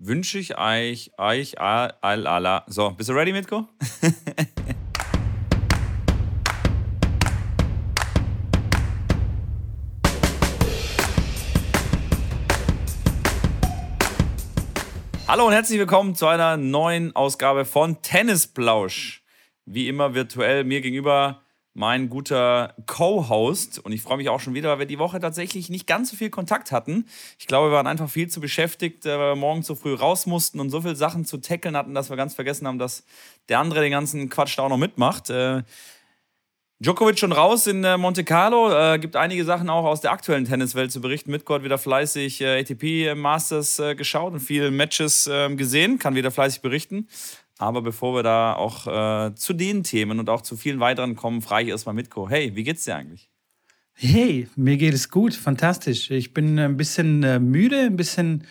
[0.00, 3.66] wünsche ich euch, euch, all, all, all, So, bist du ready, Mitko?
[15.26, 19.24] Hallo und herzlich willkommen zu einer neuen Ausgabe von Tennisplausch.
[19.66, 21.42] Wie immer virtuell mir gegenüber
[21.78, 23.78] mein guter Co-Host.
[23.78, 26.16] Und ich freue mich auch schon wieder, weil wir die Woche tatsächlich nicht ganz so
[26.16, 27.06] viel Kontakt hatten.
[27.38, 30.26] Ich glaube, wir waren einfach viel zu beschäftigt, äh, weil wir morgens so früh raus
[30.26, 33.04] mussten und so viele Sachen zu tackeln hatten, dass wir ganz vergessen haben, dass
[33.48, 35.30] der andere den ganzen Quatsch da auch noch mitmacht.
[35.30, 35.62] Äh,
[36.80, 38.72] Djokovic schon raus in äh, Monte Carlo.
[38.72, 41.30] Äh, gibt einige Sachen auch aus der aktuellen Tenniswelt zu berichten.
[41.30, 46.00] Midgard wieder fleißig äh, ATP Masters äh, geschaut und viele Matches äh, gesehen.
[46.00, 47.08] Kann wieder fleißig berichten.
[47.58, 51.42] Aber bevor wir da auch äh, zu den Themen und auch zu vielen weiteren kommen,
[51.42, 52.28] frage ich erstmal Mitko.
[52.28, 53.28] Hey, wie geht's dir eigentlich?
[53.94, 56.10] Hey, mir geht es gut, fantastisch.
[56.12, 58.44] Ich bin ein bisschen müde, ein bisschen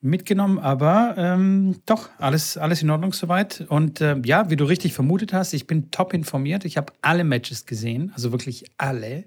[0.00, 3.64] mitgenommen, aber ähm, doch, alles, alles in Ordnung soweit.
[3.68, 6.64] Und äh, ja, wie du richtig vermutet hast, ich bin top informiert.
[6.64, 9.24] Ich habe alle Matches gesehen, also wirklich alle,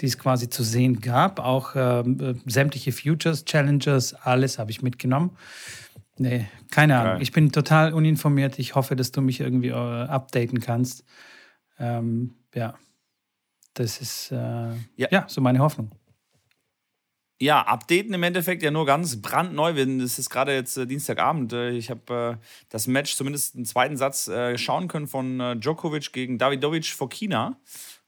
[0.00, 1.40] die es quasi zu sehen gab.
[1.40, 2.04] Auch äh,
[2.46, 5.30] sämtliche Futures, Challengers, alles habe ich mitgenommen.
[6.18, 7.20] Nee, keine Ahnung.
[7.20, 8.58] Ich bin total uninformiert.
[8.58, 11.04] Ich hoffe, dass du mich irgendwie äh, updaten kannst.
[11.78, 12.74] Ähm, ja,
[13.74, 14.36] das ist äh,
[14.96, 15.08] ja.
[15.10, 15.92] ja so meine Hoffnung.
[17.40, 19.70] Ja, updaten im Endeffekt ja nur ganz brandneu.
[19.70, 21.52] Es ist gerade jetzt äh, Dienstagabend.
[21.52, 26.12] Äh, ich habe äh, das Match zumindest einen zweiten Satz äh, schauen können von Djokovic
[26.12, 27.60] gegen Davidovic vor China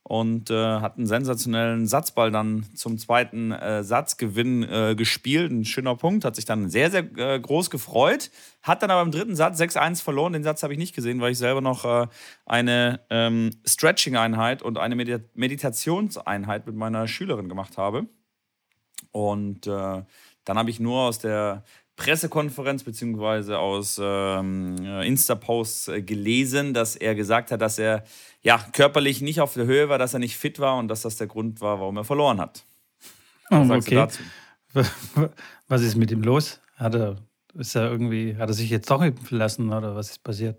[0.02, 5.50] und äh, hat einen sensationellen Satzball dann zum zweiten Satzgewinn gespielt.
[5.50, 8.30] Ein schöner Punkt, hat sich dann sehr, sehr groß gefreut.
[8.62, 10.32] Hat dann aber im dritten Satz 6-1 verloren.
[10.32, 12.08] Den Satz habe ich nicht gesehen, weil ich selber noch
[12.46, 18.06] eine ähm, Stretching-Einheit und eine Medit Meditationseinheit mit meiner Schülerin gemacht habe.
[19.12, 20.02] Und äh,
[20.44, 21.64] dann habe ich nur aus der
[22.00, 28.04] Pressekonferenz beziehungsweise aus ähm, Insta-Posts äh, gelesen, dass er gesagt hat, dass er
[28.40, 31.16] ja körperlich nicht auf der Höhe war, dass er nicht fit war und dass das
[31.16, 32.64] der Grund war, warum er verloren hat.
[33.50, 34.06] Was oh, okay.
[35.68, 36.60] Was ist mit ihm los?
[36.76, 37.16] Hat er,
[37.54, 40.58] ist er irgendwie, hat er sich jetzt doch impfen lassen oder was ist passiert?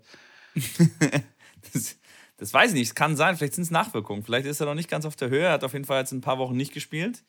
[1.72, 1.98] das,
[2.36, 2.88] das weiß ich nicht.
[2.88, 4.22] Es kann sein, vielleicht sind es Nachwirkungen.
[4.22, 5.46] Vielleicht ist er noch nicht ganz auf der Höhe.
[5.46, 7.24] Er hat auf jeden Fall jetzt ein paar Wochen nicht gespielt.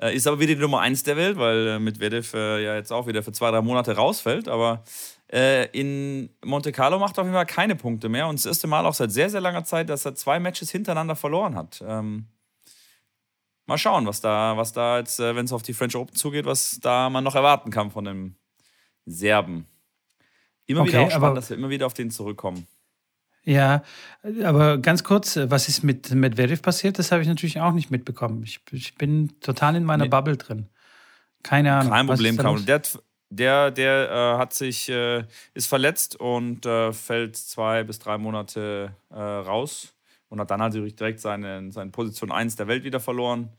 [0.00, 2.74] Äh, ist aber wieder die Nummer 1 der Welt, weil äh, mit Vedev äh, ja
[2.74, 4.48] jetzt auch wieder für zwei, drei Monate rausfällt.
[4.48, 4.84] Aber
[5.32, 8.28] äh, in Monte Carlo macht er auf jeden Fall keine Punkte mehr.
[8.28, 11.16] Und das erste Mal auch seit sehr, sehr langer Zeit, dass er zwei Matches hintereinander
[11.16, 11.82] verloren hat.
[11.86, 12.26] Ähm,
[13.64, 16.44] mal schauen, was da, was da jetzt, äh, wenn es auf die French Open zugeht,
[16.44, 18.36] was da man noch erwarten kann von dem
[19.06, 19.66] Serben.
[20.66, 22.66] Immer okay, wieder auch spannend, dass wir immer wieder auf den zurückkommen.
[23.46, 23.82] Ja,
[24.42, 26.98] aber ganz kurz, was ist mit Medvedev passiert?
[26.98, 28.42] Das habe ich natürlich auch nicht mitbekommen.
[28.42, 30.10] Ich, ich bin total in meiner nee.
[30.10, 30.68] Bubble drin.
[31.44, 31.92] Keine Ahnung.
[31.92, 32.58] Kein Problem, Carlo.
[32.58, 32.82] Der,
[33.30, 35.24] der, der äh, hat sich, äh,
[35.54, 39.94] ist verletzt und äh, fällt zwei bis drei Monate äh, raus
[40.28, 43.50] und hat dann halt direkt seine, seine Position 1 der Welt wieder verloren,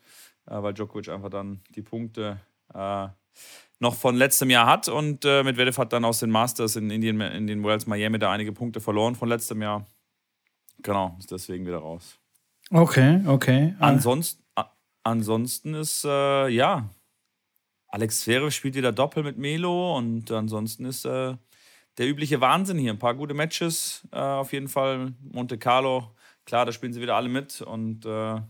[0.48, 2.42] äh, weil Djokovic einfach dann die Punkte
[2.74, 3.08] äh,
[3.80, 4.88] noch von letztem Jahr hat.
[4.88, 8.32] Und äh, Medvedev hat dann aus den Masters in Indien, in den Worlds Miami da
[8.32, 9.86] einige Punkte verloren von letztem Jahr.
[10.82, 12.20] Genau, ist deswegen wieder raus.
[12.70, 13.76] Okay, okay.
[13.80, 14.44] Ansonsten,
[15.04, 16.90] ansonsten ist, äh, ja,
[17.88, 21.36] Alex Zverev spielt wieder Doppel mit Melo und ansonsten ist äh,
[21.98, 22.92] der übliche Wahnsinn hier.
[22.92, 25.14] Ein paar gute Matches äh, auf jeden Fall.
[25.22, 26.14] Monte Carlo,
[26.46, 28.42] klar, da spielen sie wieder alle mit und äh,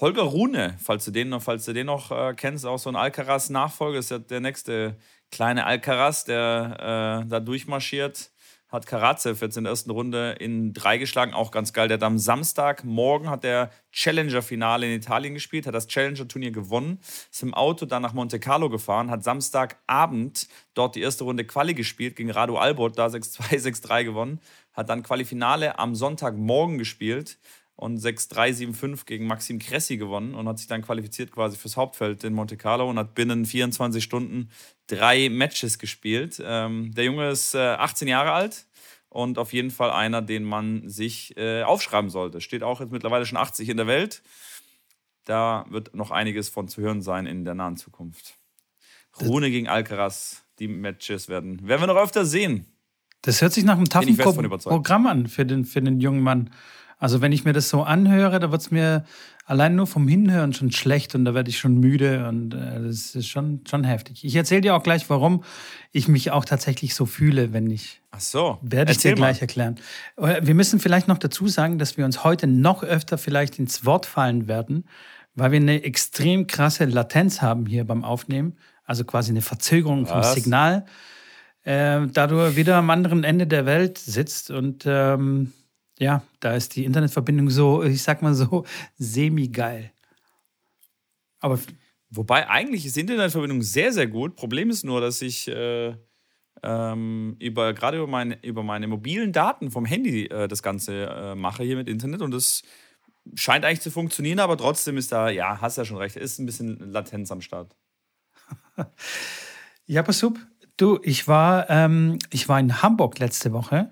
[0.00, 2.94] Holger Rune, falls du den noch, falls du den noch äh, kennst, auch so ein
[2.94, 4.96] Alcaraz-Nachfolger, ist ja der nächste
[5.32, 8.30] kleine Alcaraz, der äh, da durchmarschiert.
[8.68, 11.88] Hat Karatsev jetzt in der ersten Runde in drei geschlagen, auch ganz geil.
[11.88, 16.98] Der hat am Samstagmorgen hat der Challenger-Finale in Italien gespielt, hat das Challenger-Turnier gewonnen,
[17.32, 21.72] ist im Auto dann nach Monte Carlo gefahren, hat Samstagabend dort die erste Runde Quali
[21.72, 24.38] gespielt gegen Radu Albert, da 6-2, 6-3 gewonnen,
[24.74, 27.38] hat dann Quali-Finale am Sonntagmorgen gespielt
[27.78, 32.34] und 6-3-7-5 gegen Maxim Cressy gewonnen und hat sich dann qualifiziert quasi fürs Hauptfeld in
[32.34, 34.50] Monte Carlo und hat binnen 24 Stunden
[34.88, 36.42] drei Matches gespielt.
[36.44, 38.66] Ähm, der Junge ist äh, 18 Jahre alt
[39.10, 42.40] und auf jeden Fall einer, den man sich äh, aufschreiben sollte.
[42.40, 44.22] Steht auch jetzt mittlerweile schon 80 in der Welt.
[45.24, 48.34] Da wird noch einiges von zu hören sein in der nahen Zukunft.
[49.20, 52.66] Rune gegen Alcaraz, die Matches werden, werden wir noch öfter sehen.
[53.22, 56.50] Das hört sich nach einem taffen Programm an für den, für den jungen Mann.
[56.98, 59.04] Also wenn ich mir das so anhöre, da wird es mir
[59.46, 63.14] allein nur vom Hinhören schon schlecht und da werde ich schon müde und äh, das
[63.14, 64.24] ist schon, schon heftig.
[64.24, 65.44] Ich erzähle dir auch gleich, warum
[65.92, 68.02] ich mich auch tatsächlich so fühle, wenn ich.
[68.10, 68.58] Ach so.
[68.62, 69.42] Werde ich dir gleich mal.
[69.42, 69.76] erklären.
[70.16, 73.84] Äh, wir müssen vielleicht noch dazu sagen, dass wir uns heute noch öfter vielleicht ins
[73.86, 74.84] Wort fallen werden,
[75.34, 78.58] weil wir eine extrem krasse Latenz haben hier beim Aufnehmen.
[78.84, 80.34] Also quasi eine Verzögerung vom Was?
[80.34, 80.84] Signal.
[81.62, 85.52] äh, da du wieder am anderen Ende der Welt sitzt und ähm,
[85.98, 88.64] ja, da ist die Internetverbindung so, ich sag mal so,
[88.96, 89.92] semi-geil.
[91.40, 91.58] Aber
[92.10, 94.34] Wobei eigentlich ist die Internetverbindung sehr, sehr gut.
[94.34, 95.94] Problem ist nur, dass ich äh,
[96.62, 101.34] ähm, über gerade über meine, über meine mobilen Daten vom Handy äh, das Ganze äh,
[101.34, 102.62] mache hier mit Internet und das
[103.34, 106.46] scheint eigentlich zu funktionieren, aber trotzdem ist da, ja, hast ja schon recht, ist ein
[106.46, 107.76] bisschen Latenz am Start.
[109.86, 110.32] ja, pass auf.
[110.78, 113.90] Du, ich war, ähm, ich war in Hamburg letzte Woche.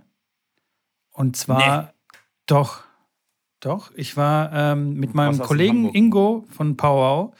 [1.11, 1.88] Und zwar, nee.
[2.47, 2.83] Doch,
[3.61, 7.35] doch, ich war ähm, mit meinem Kollegen Ingo von Powwow,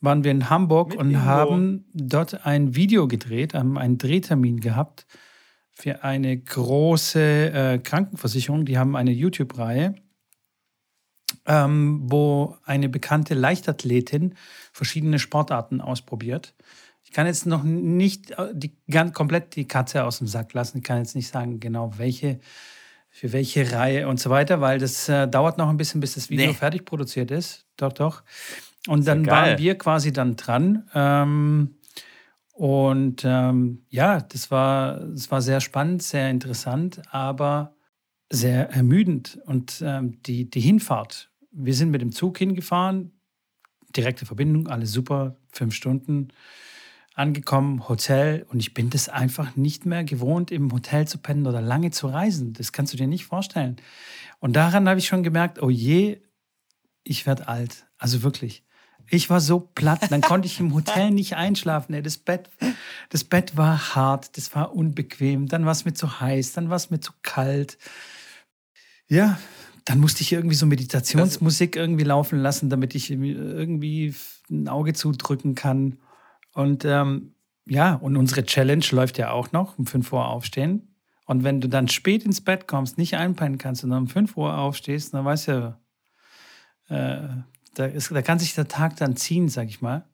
[0.00, 1.20] waren wir in Hamburg mit und Ingo.
[1.20, 5.06] haben dort ein Video gedreht, haben einen Drehtermin gehabt
[5.70, 8.64] für eine große äh, Krankenversicherung.
[8.64, 9.94] Die haben eine YouTube-Reihe
[11.46, 14.34] ähm, wo eine bekannte Leichtathletin
[14.72, 16.54] verschiedene Sportarten ausprobiert.
[17.02, 20.78] Ich kann jetzt noch nicht äh, die, ganz, komplett die Katze aus dem Sack lassen.
[20.78, 22.40] Ich kann jetzt nicht sagen, genau welche,
[23.10, 26.30] für welche Reihe und so weiter, weil das äh, dauert noch ein bisschen, bis das
[26.30, 26.54] Video nee.
[26.54, 27.66] fertig produziert ist.
[27.76, 28.22] Doch, doch.
[28.86, 30.88] Und dann ja waren wir quasi dann dran.
[30.94, 31.74] Ähm,
[32.52, 37.74] und ähm, ja, das war, das war sehr spannend, sehr interessant, aber
[38.30, 39.40] sehr ermüdend.
[39.44, 43.12] Und ähm, die, die Hinfahrt, wir sind mit dem Zug hingefahren,
[43.96, 46.28] direkte Verbindung, alles super, fünf Stunden
[47.14, 51.60] angekommen, Hotel und ich bin das einfach nicht mehr gewohnt, im Hotel zu pennen oder
[51.60, 52.52] lange zu reisen.
[52.54, 53.76] Das kannst du dir nicht vorstellen.
[54.38, 56.20] Und daran habe ich schon gemerkt, oh je,
[57.04, 57.86] ich werde alt.
[57.98, 58.64] Also wirklich.
[59.12, 62.00] Ich war so platt, dann konnte ich im Hotel nicht einschlafen.
[62.02, 62.48] Das Bett,
[63.08, 66.76] das Bett war hart, das war unbequem, dann war es mir zu heiß, dann war
[66.76, 67.76] es mir zu kalt.
[69.08, 69.38] Ja,
[69.84, 74.14] dann musste ich irgendwie so Meditationsmusik irgendwie laufen lassen, damit ich irgendwie
[74.48, 75.98] ein Auge zudrücken kann.
[76.60, 77.34] Und ähm,
[77.66, 80.94] ja, und unsere Challenge läuft ja auch noch, um 5 Uhr aufstehen.
[81.24, 84.36] Und wenn du dann spät ins Bett kommst, nicht einpennen kannst und dann um 5
[84.36, 85.78] Uhr aufstehst, dann weißt du,
[86.88, 87.28] äh,
[87.74, 90.04] da, ist, da kann sich der Tag dann ziehen, sag ich mal.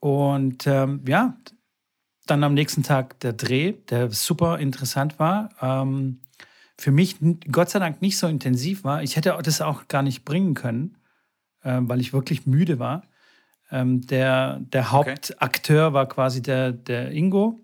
[0.00, 1.36] Und ähm, ja,
[2.26, 5.50] dann am nächsten Tag der Dreh, der super interessant war.
[5.62, 6.20] Ähm,
[6.76, 7.16] für mich
[7.50, 9.02] Gott sei Dank nicht so intensiv war.
[9.02, 10.98] Ich hätte das auch gar nicht bringen können,
[11.62, 13.02] äh, weil ich wirklich müde war.
[13.72, 15.94] Ähm, der, der Hauptakteur okay.
[15.94, 17.58] war quasi der, der Ingo.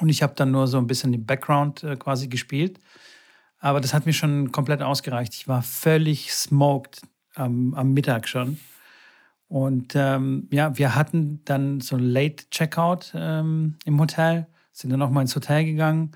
[0.00, 2.80] Und ich habe dann nur so ein bisschen den Background äh, quasi gespielt.
[3.58, 5.34] Aber das hat mir schon komplett ausgereicht.
[5.34, 7.02] Ich war völlig smoked
[7.34, 8.58] am, am Mittag schon.
[9.48, 15.00] Und ähm, ja, wir hatten dann so ein Late Checkout ähm, im Hotel, sind dann
[15.00, 16.12] nochmal ins Hotel gegangen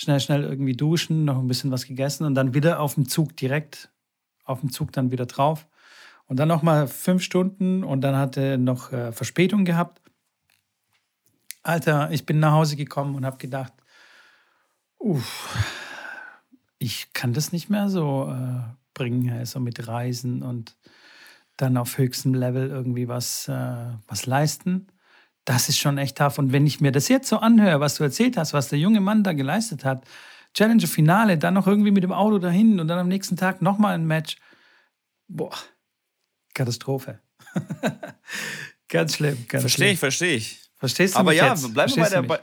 [0.00, 3.36] schnell, schnell irgendwie duschen, noch ein bisschen was gegessen und dann wieder auf dem Zug
[3.36, 3.90] direkt,
[4.44, 5.66] auf dem Zug dann wieder drauf.
[6.30, 10.00] Und dann nochmal fünf Stunden und dann hatte noch äh, Verspätung gehabt.
[11.64, 13.72] Alter, ich bin nach Hause gekommen und habe gedacht,
[14.98, 15.58] uff,
[16.78, 18.62] ich kann das nicht mehr so äh,
[18.94, 20.76] bringen, so mit Reisen und
[21.56, 24.86] dann auf höchstem Level irgendwie was, äh, was leisten
[25.44, 26.38] das ist schon echt tough.
[26.38, 29.00] Und wenn ich mir das jetzt so anhöre, was du erzählt hast, was der junge
[29.00, 30.04] Mann da geleistet hat,
[30.54, 33.94] Challenger Finale, dann noch irgendwie mit dem Auto dahin und dann am nächsten Tag nochmal
[33.94, 34.36] ein Match.
[35.28, 35.54] Boah,
[36.54, 37.20] Katastrophe.
[38.88, 39.36] ganz schlimm.
[39.48, 40.60] Verstehe ich, verstehe ich.
[40.76, 41.72] Verstehst du Aber ja, jetzt?
[41.72, 42.22] bleiben wir bei der.
[42.22, 42.40] Bei,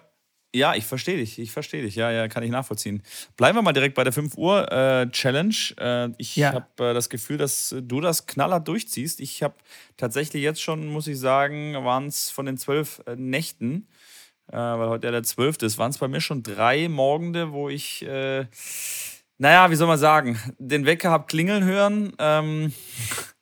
[0.56, 1.95] ja, ich verstehe dich, ich verstehe dich.
[1.95, 3.04] Ja, ja, kann ich nachvollziehen.
[3.35, 5.56] Bleiben wir mal direkt bei der 5 Uhr äh, Challenge.
[5.78, 6.54] Äh, ich ja.
[6.54, 9.19] habe äh, das Gefühl, dass du das knallhart durchziehst.
[9.19, 9.56] Ich habe
[9.97, 13.87] tatsächlich jetzt schon, muss ich sagen, waren es von den zwölf äh, Nächten,
[14.47, 17.69] äh, weil heute ja der zwölfte ist, waren es bei mir schon drei Morgende, wo
[17.69, 18.45] ich, äh,
[19.37, 22.14] naja, wie soll man sagen, den Wecker habe klingeln hören.
[22.19, 22.73] Ähm,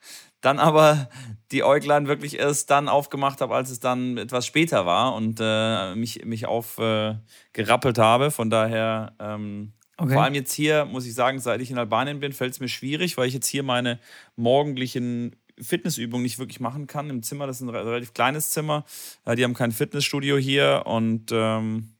[0.46, 1.10] dann aber
[1.52, 5.96] die Äuglein wirklich erst dann aufgemacht habe, als es dann etwas später war und äh,
[5.96, 8.32] mich, mich aufgerappelt äh, habe.
[8.32, 10.14] Von daher, ähm, okay.
[10.14, 12.70] vor allem jetzt hier, muss ich sagen, seit ich in Albanien bin, fällt es mir
[12.70, 14.00] schwierig, weil ich jetzt hier meine
[14.36, 17.10] morgendlichen Fitnessübungen nicht wirklich machen kann.
[17.10, 18.86] Im Zimmer, das ist ein relativ kleines Zimmer.
[19.26, 21.96] Äh, die haben kein Fitnessstudio hier und ähm,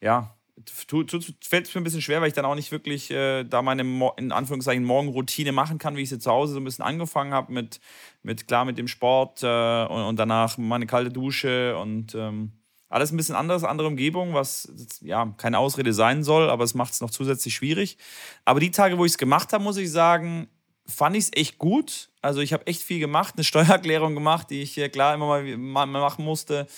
[0.00, 0.34] ja,
[0.70, 3.82] fällt es mir ein bisschen schwer, weil ich dann auch nicht wirklich äh, da meine
[4.16, 7.52] in Anführungszeichen Morgenroutine machen kann, wie ich sie zu Hause so ein bisschen angefangen habe
[7.52, 7.80] mit,
[8.22, 12.52] mit klar mit dem Sport äh, und, und, danach meine kalte Dusche und ähm,
[12.88, 16.92] alles ein bisschen anderes, andere Umgebung, was ja keine Ausrede sein soll, aber es macht
[16.92, 17.98] es noch zusätzlich schwierig.
[18.44, 20.48] Aber die Tage, wo ich es gemacht habe, muss ich sagen,
[20.86, 22.10] fand ich es echt gut.
[22.22, 25.86] Also ich habe echt viel gemacht, eine Steuererklärung gemacht, die ich klar immer mal, mal
[25.86, 26.68] machen musste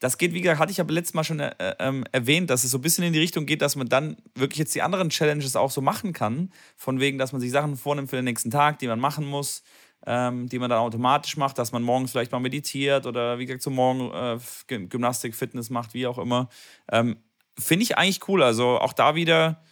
[0.00, 2.70] das geht, wie gesagt, hatte ich aber letztes Mal schon äh, ähm, erwähnt, dass es
[2.70, 5.56] so ein bisschen in die Richtung geht, dass man dann wirklich jetzt die anderen Challenges
[5.56, 6.52] auch so machen kann.
[6.76, 9.62] Von wegen, dass man sich Sachen vornimmt für den nächsten Tag, die man machen muss.
[10.06, 13.62] ähm, die man dann automatisch macht, dass man morgens vielleicht mal meditiert oder wie gesagt
[13.62, 14.38] zum Morgen äh,
[14.86, 16.48] Gymnastik, Fitness macht, wie auch immer.
[16.90, 17.16] Ähm,
[17.58, 18.42] Finde ich eigentlich cool.
[18.42, 19.62] Also auch da wieder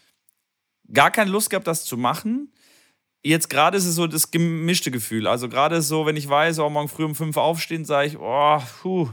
[0.92, 2.52] gar keine Lust gehabt, das zu machen.
[3.24, 5.26] Jetzt gerade ist es so das gemischte Gefühl.
[5.26, 8.60] Also gerade so, wenn ich weiß, oh, morgen früh um fünf aufstehen, sage ich, oh,
[8.82, 9.08] puh,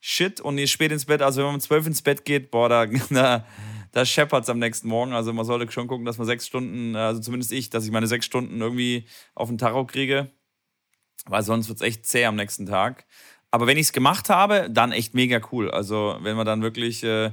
[0.00, 0.40] shit.
[0.40, 1.22] Und ich spät ins Bett.
[1.22, 3.46] Also wenn man um zwölf ins Bett geht, boah, da, da,
[3.92, 5.12] da scheppert es am nächsten Morgen.
[5.12, 8.06] Also man sollte schon gucken, dass man sechs Stunden, also zumindest ich, dass ich meine
[8.06, 10.30] sechs Stunden irgendwie auf den Tacho kriege.
[11.26, 13.06] Weil sonst wird es echt zäh am nächsten Tag.
[13.50, 15.70] Aber wenn ich es gemacht habe, dann echt mega cool.
[15.70, 17.32] Also wenn man dann wirklich äh,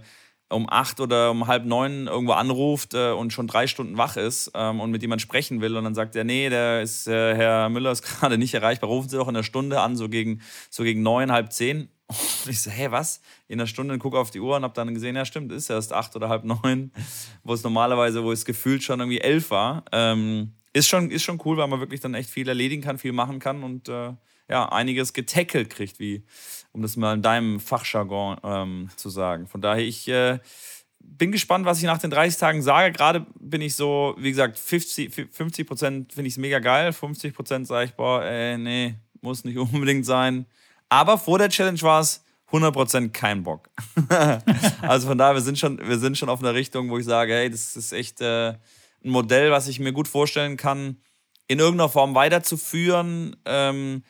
[0.49, 4.51] um acht oder um halb neun irgendwo anruft äh, und schon drei Stunden wach ist
[4.55, 7.69] ähm, und mit jemand sprechen will und dann sagt er, nee, der ist, äh, Herr
[7.69, 10.83] Müller ist gerade nicht erreichbar, rufen Sie doch in einer Stunde an, so gegen, so
[10.83, 11.89] gegen neun, halb zehn.
[12.07, 13.21] Und ich so, hä, was?
[13.47, 15.91] In einer Stunde gucke auf die Uhr und habe dann gesehen, ja stimmt, ist erst
[15.91, 16.91] acht oder halb neun,
[17.43, 19.83] wo es normalerweise, wo es gefühlt schon irgendwie elf war.
[19.91, 23.11] Ähm, ist, schon, ist schon cool, weil man wirklich dann echt viel erledigen kann, viel
[23.11, 24.13] machen kann und äh,
[24.49, 26.23] ja, einiges getackelt kriegt, wie
[26.71, 29.47] um das mal in deinem Fachjargon ähm, zu sagen.
[29.47, 30.39] Von daher, ich äh,
[30.99, 32.93] bin gespannt, was ich nach den 30 Tagen sage.
[32.93, 37.33] Gerade bin ich so, wie gesagt, 50, 50 Prozent finde ich es mega geil, 50
[37.33, 40.45] Prozent sage ich, boah, ey, nee, muss nicht unbedingt sein.
[40.89, 43.69] Aber vor der Challenge war es 100% kein Bock.
[44.81, 47.33] also von daher, wir sind, schon, wir sind schon auf einer Richtung, wo ich sage,
[47.33, 48.59] hey, das ist echt äh, ein
[49.03, 50.97] Modell, was ich mir gut vorstellen kann,
[51.47, 53.35] in irgendeiner Form weiterzuführen.
[53.45, 54.03] Ähm,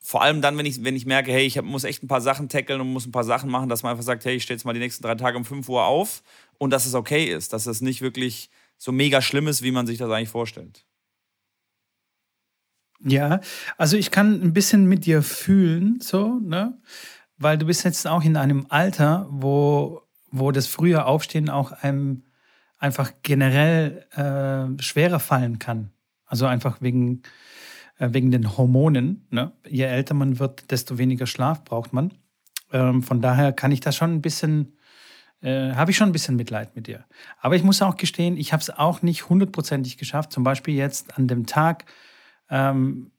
[0.00, 2.20] vor allem dann, wenn ich, wenn ich merke, hey, ich hab, muss echt ein paar
[2.20, 4.56] Sachen tackeln und muss ein paar Sachen machen, dass man einfach sagt, hey, ich stelle
[4.56, 6.22] jetzt mal die nächsten drei Tage um 5 Uhr auf
[6.58, 9.86] und dass es okay ist, dass es nicht wirklich so mega schlimm ist, wie man
[9.86, 10.84] sich das eigentlich vorstellt.
[13.04, 13.40] Ja,
[13.76, 16.78] also ich kann ein bisschen mit dir fühlen, so, ne?
[17.36, 20.02] Weil du bist jetzt auch in einem Alter, wo,
[20.32, 22.24] wo das frühe Aufstehen auch einem
[22.78, 25.90] einfach generell äh, schwerer fallen kann.
[26.26, 27.22] Also einfach wegen,
[27.98, 29.26] äh, wegen den Hormonen.
[29.30, 29.52] Ne?
[29.68, 32.12] Je älter man wird, desto weniger Schlaf braucht man.
[32.72, 34.76] Ähm, von daher kann ich da schon ein bisschen,
[35.40, 37.04] äh, habe ich schon ein bisschen Mitleid mit dir.
[37.40, 40.32] Aber ich muss auch gestehen, ich habe es auch nicht hundertprozentig geschafft.
[40.32, 41.84] Zum Beispiel jetzt an dem Tag,
[42.50, 43.10] ähm,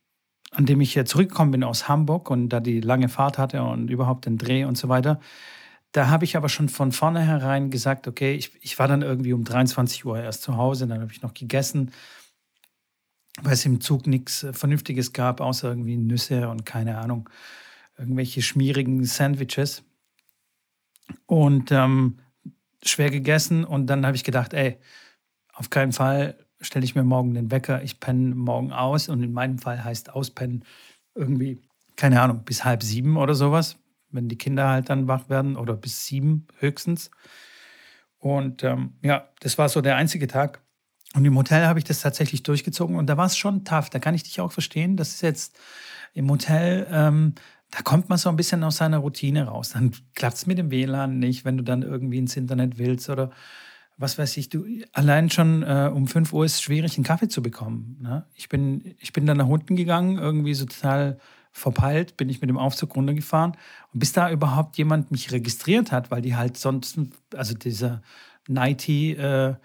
[0.51, 4.25] an dem ich zurückgekommen bin aus Hamburg und da die lange Fahrt hatte und überhaupt
[4.25, 5.19] den Dreh und so weiter.
[5.91, 9.43] Da habe ich aber schon von vornherein gesagt, okay, ich, ich war dann irgendwie um
[9.43, 11.91] 23 Uhr erst zu Hause, dann habe ich noch gegessen
[13.43, 17.29] weil es im Zug nichts äh, Vernünftiges gab, außer irgendwie Nüsse und keine Ahnung,
[17.98, 19.83] irgendwelche schmierigen Sandwiches.
[21.25, 22.19] Und ähm,
[22.83, 24.77] schwer gegessen und dann habe ich gedacht, ey,
[25.53, 29.33] auf keinen Fall stelle ich mir morgen den Wecker, ich penne morgen aus und in
[29.33, 30.65] meinem Fall heißt auspennen
[31.15, 31.61] irgendwie,
[31.95, 33.77] keine Ahnung, bis halb sieben oder sowas,
[34.11, 37.11] wenn die Kinder halt dann wach werden oder bis sieben höchstens.
[38.17, 40.61] Und ähm, ja, das war so der einzige Tag,
[41.15, 43.89] und im Hotel habe ich das tatsächlich durchgezogen und da war es schon tough.
[43.89, 44.95] Da kann ich dich auch verstehen.
[44.95, 45.57] Das ist jetzt
[46.13, 47.33] im Hotel, ähm,
[47.71, 49.71] da kommt man so ein bisschen aus seiner Routine raus.
[49.71, 53.31] Dann klappt es mit dem WLAN nicht, wenn du dann irgendwie ins Internet willst oder
[53.99, 54.49] was weiß ich.
[54.49, 57.97] Du, allein schon äh, um 5 Uhr ist es schwierig, einen Kaffee zu bekommen.
[58.01, 58.25] Ne?
[58.33, 61.19] Ich, bin, ich bin dann nach unten gegangen, irgendwie so total
[61.51, 63.57] verpeilt, bin ich mit dem Aufzug runtergefahren.
[63.93, 66.97] Und bis da überhaupt jemand mich registriert hat, weil die halt sonst,
[67.35, 68.01] also dieser
[68.47, 69.55] Nighty, äh,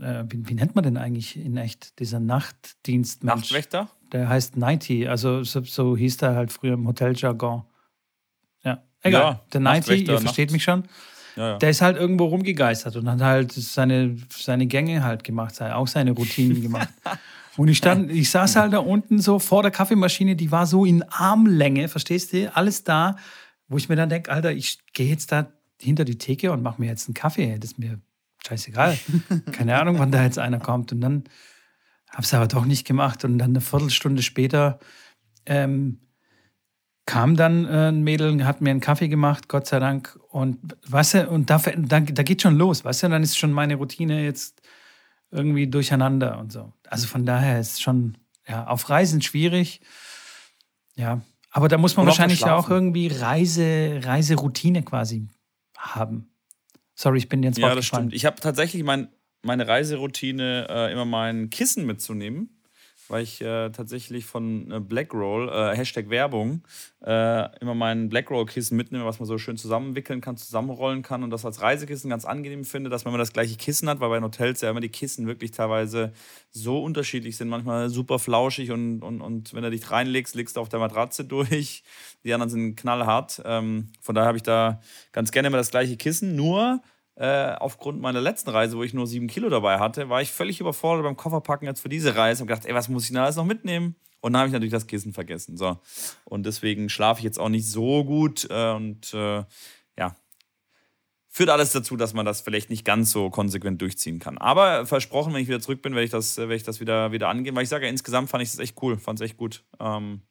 [0.00, 3.24] äh, wie, wie, nennt man denn eigentlich in echt, dieser Nachtdienst?
[3.24, 3.88] Nachtwächter?
[4.12, 7.64] Der heißt Nighty, also so, so hieß der halt früher im Hoteljargon.
[8.62, 9.22] Ja, egal.
[9.22, 10.84] Ja, der Nighty, ihr versteht mich schon.
[11.36, 11.58] Ja, ja.
[11.58, 16.12] Der ist halt irgendwo rumgegeistert und hat halt seine, seine Gänge halt gemacht, auch seine
[16.12, 16.88] Routinen gemacht.
[17.56, 20.84] Und ich stand, ich saß halt da unten so vor der Kaffeemaschine, die war so
[20.84, 22.54] in Armlänge, verstehst du?
[22.54, 23.16] Alles da,
[23.68, 25.50] wo ich mir dann denke, Alter, ich gehe jetzt da
[25.80, 27.58] hinter die Theke und mache mir jetzt einen Kaffee.
[27.58, 27.98] Das ist mir
[28.46, 28.98] scheißegal.
[29.52, 30.92] Keine Ahnung, wann da jetzt einer kommt.
[30.92, 31.24] Und dann
[32.10, 33.24] habe ich es aber doch nicht gemacht.
[33.24, 34.78] Und dann eine Viertelstunde später
[35.46, 36.00] ähm,
[37.06, 40.18] kam dann äh, ein Mädel, hat mir einen Kaffee gemacht, Gott sei Dank.
[40.28, 43.52] Und weißt du, und da, da, da geht schon los, weißt du, dann ist schon
[43.52, 44.60] meine Routine jetzt
[45.30, 46.72] irgendwie durcheinander und so.
[46.88, 49.80] Also von daher ist schon, ja, auf Reisen schwierig.
[50.96, 51.20] Ja,
[51.50, 55.28] aber da muss man wahrscheinlich auch irgendwie Reise, Reiseroutine quasi
[55.76, 56.28] haben.
[56.94, 58.14] Sorry, ich bin jetzt Ja, das stimmt.
[58.14, 59.08] Ich habe tatsächlich mein,
[59.42, 62.55] meine Reiseroutine äh, immer mein Kissen mitzunehmen,
[63.08, 66.62] weil ich äh, tatsächlich von äh, Blackroll, äh, Hashtag Werbung,
[67.04, 71.44] äh, immer mein Blackroll-Kissen mitnehme, was man so schön zusammenwickeln kann, zusammenrollen kann und das
[71.44, 74.24] als Reisekissen ganz angenehm finde, dass man immer das gleiche Kissen hat, weil bei den
[74.24, 76.12] Hotels ja immer die Kissen wirklich teilweise
[76.50, 80.60] so unterschiedlich sind, manchmal super flauschig und, und, und wenn du dich reinlegst, legst du
[80.60, 81.82] auf der Matratze durch.
[82.24, 83.42] Die anderen sind knallhart.
[83.44, 84.80] Ähm, von daher habe ich da
[85.12, 86.36] ganz gerne immer das gleiche Kissen.
[86.36, 86.82] Nur
[87.16, 90.60] äh, aufgrund meiner letzten Reise, wo ich nur sieben Kilo dabei hatte, war ich völlig
[90.60, 93.36] überfordert beim Kofferpacken jetzt für diese Reise und gedacht, ey, was muss ich denn alles
[93.36, 93.96] noch mitnehmen?
[94.20, 95.56] Und dann habe ich natürlich das Kissen vergessen.
[95.56, 95.78] So.
[96.24, 98.46] Und deswegen schlafe ich jetzt auch nicht so gut.
[98.50, 99.44] Äh, und äh,
[99.98, 100.16] ja,
[101.28, 104.36] führt alles dazu, dass man das vielleicht nicht ganz so konsequent durchziehen kann.
[104.36, 107.28] Aber versprochen, wenn ich wieder zurück bin, werde ich das, werde ich das wieder, wieder
[107.28, 107.54] angehen.
[107.54, 110.22] Weil ich sage ja, insgesamt fand ich das echt cool, fand es echt gut, ähm,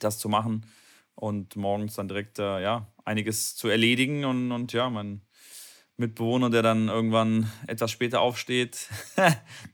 [0.00, 0.66] das zu machen
[1.14, 4.24] und morgens dann direkt äh, ja, einiges zu erledigen.
[4.24, 5.22] Und, und ja, mein
[5.96, 8.88] Mitbewohner, der dann irgendwann etwas später aufsteht,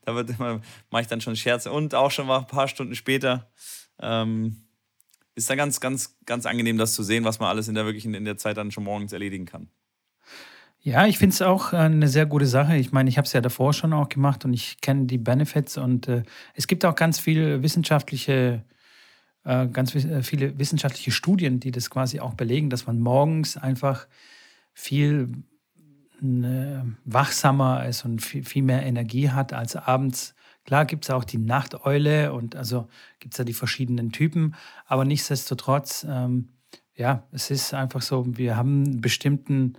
[0.05, 3.51] da mache ich dann schon Scherze und auch schon mal ein paar Stunden später.
[4.01, 4.69] Ähm,
[5.35, 8.05] ist dann ganz, ganz, ganz angenehm, das zu sehen, was man alles in der wirklich
[8.05, 9.71] in der Zeit dann schon morgens erledigen kann.
[10.81, 12.77] Ja, ich finde es auch eine sehr gute Sache.
[12.77, 15.77] Ich meine, ich habe es ja davor schon auch gemacht und ich kenne die Benefits
[15.77, 16.23] und äh,
[16.55, 18.65] es gibt auch ganz viele wissenschaftliche,
[19.45, 24.07] äh, ganz äh, viele wissenschaftliche Studien, die das quasi auch belegen, dass man morgens einfach
[24.73, 25.48] viel äh,
[26.21, 30.35] wachsamer ist und viel, viel mehr Energie hat als abends.
[30.65, 32.89] Klar gibt es auch die Nachteule und also
[33.21, 34.55] gibt es ja die verschiedenen Typen,
[34.87, 36.51] aber nichtsdestotrotz, ähm,
[36.95, 39.75] ja, es ist einfach so, wir haben einen bestimmten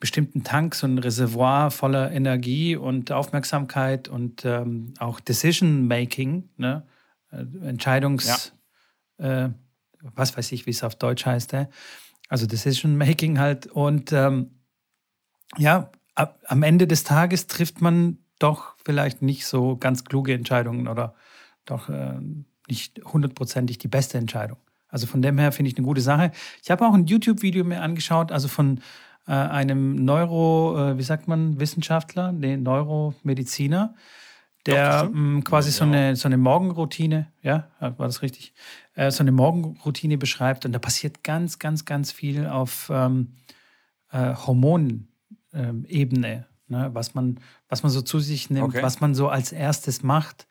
[0.00, 6.86] bestimmten Tank, so ein Reservoir voller Energie und Aufmerksamkeit und ähm, auch Decision-Making, ne?
[7.30, 8.52] Äh, Entscheidungs,
[9.18, 9.44] ja.
[9.46, 9.50] äh,
[10.14, 11.68] was weiß ich, wie es auf Deutsch heißt, äh?
[12.28, 13.66] also Decision-Making halt.
[13.66, 14.50] Und ähm,
[15.56, 20.88] ja, ab, am Ende des Tages trifft man doch vielleicht nicht so ganz kluge Entscheidungen
[20.88, 21.14] oder
[21.64, 22.18] doch äh,
[22.68, 24.58] nicht hundertprozentig die beste Entscheidung.
[24.88, 26.30] Also von dem her finde ich eine gute Sache.
[26.62, 28.80] Ich habe auch ein YouTube-Video mir angeschaut, also von
[29.26, 33.94] äh, einem Neuro, äh, wie sagt man, Wissenschaftler, nee, Neuromediziner,
[34.66, 38.54] der Doch, mh, quasi ja, so, eine, so eine Morgenroutine, ja, war das richtig,
[38.94, 40.64] äh, so eine Morgenroutine beschreibt.
[40.64, 43.32] Und da passiert ganz, ganz, ganz viel auf ähm,
[45.54, 46.90] äh, Hormonebene, ne?
[46.92, 48.82] was, man, was man so zu sich nimmt, okay.
[48.82, 50.46] was man so als erstes macht.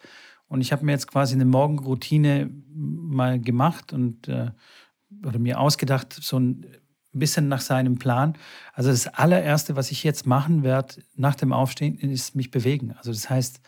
[0.48, 4.52] Und ich habe mir jetzt quasi eine Morgenroutine mal gemacht und äh,
[5.26, 6.66] oder mir ausgedacht, so ein
[7.12, 8.36] bisschen nach seinem Plan.
[8.74, 12.94] Also das allererste, was ich jetzt machen werde nach dem Aufstehen, ist mich bewegen.
[12.98, 13.62] Also das heißt,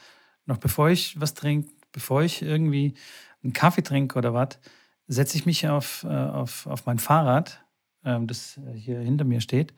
[0.46, 2.96] noch bevor ich was trinke, bevor ich irgendwie
[3.44, 4.60] einen Kaffee trinke oder was,
[5.08, 7.64] setze ich mich auf, äh, auf, auf mein Fahrrad,
[8.04, 9.74] ähm, das hier hinter mir steht,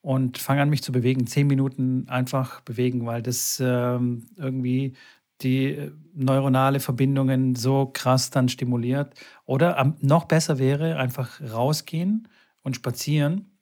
[0.00, 1.26] und fange an, mich zu bewegen.
[1.26, 4.94] Zehn Minuten einfach bewegen, weil das ähm, irgendwie
[5.42, 9.14] die neuronale Verbindungen so krass dann stimuliert.
[9.44, 12.28] Oder noch besser wäre, einfach rausgehen
[12.62, 13.58] und spazieren,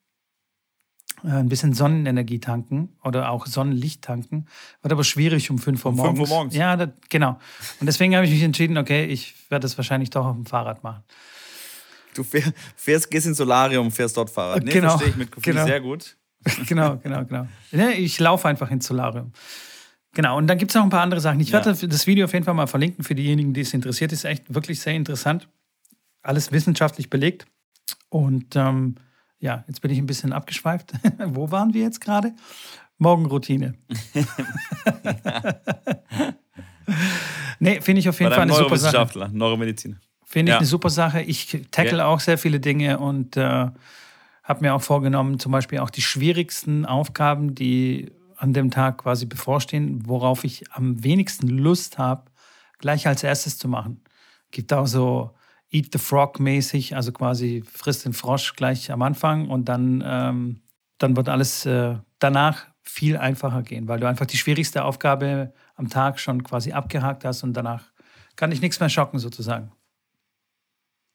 [1.25, 4.47] äh, ein bisschen Sonnenenergie tanken oder auch Sonnenlicht tanken.
[4.83, 6.11] Wird aber schwierig um 5 Uhr morgens.
[6.11, 6.55] Um 5 Uhr morgens.
[6.55, 7.39] Ja, das, genau.
[7.81, 10.83] Und deswegen habe ich mich entschieden, okay, ich werde das wahrscheinlich doch auf dem Fahrrad
[10.83, 11.05] machen.
[12.15, 14.65] Du fährst, gehst ins Solarium, fährst dort Fahrrad.
[14.65, 14.91] Nee, genau.
[14.91, 15.67] verstehe ich mit Gefühl genau.
[15.67, 16.17] sehr gut.
[16.67, 17.47] genau, genau, genau.
[17.97, 19.33] Ich laufe einfach ins Solarium.
[20.15, 21.41] Genau, und dann gibt es noch ein paar andere Sachen.
[21.41, 21.87] Ich werde ja.
[21.87, 24.13] das Video auf jeden Fall mal verlinken für diejenigen, die es interessiert.
[24.13, 25.49] Ist echt wirklich sehr interessant.
[26.23, 27.47] Alles wissenschaftlich belegt.
[28.09, 28.95] Und ähm,
[29.39, 30.93] ja, jetzt bin ich ein bisschen abgeschweift.
[31.27, 32.33] Wo waren wir jetzt gerade?
[32.99, 33.75] Morgenroutine.
[37.59, 39.29] nee, finde ich auf jeden Fall eine super Sache.
[39.33, 39.97] Neuromediziner.
[40.25, 40.59] Finde ich ja.
[40.59, 41.21] eine super Sache.
[41.21, 43.67] Ich tackle auch sehr viele Dinge und äh,
[44.47, 49.27] habe mir auch vorgenommen, zum Beispiel auch die schwierigsten Aufgaben, die an dem Tag quasi
[49.27, 52.31] bevorstehen, worauf ich am wenigsten Lust habe,
[52.79, 54.03] gleich als erstes zu machen.
[54.53, 55.33] Gibt auch so
[55.71, 60.61] Eat the Frog mäßig, also quasi frisst den Frosch gleich am Anfang und dann, ähm,
[60.99, 65.89] dann wird alles äh, danach viel einfacher gehen, weil du einfach die schwierigste Aufgabe am
[65.89, 67.91] Tag schon quasi abgehakt hast und danach
[68.37, 69.73] kann dich nichts mehr schocken sozusagen.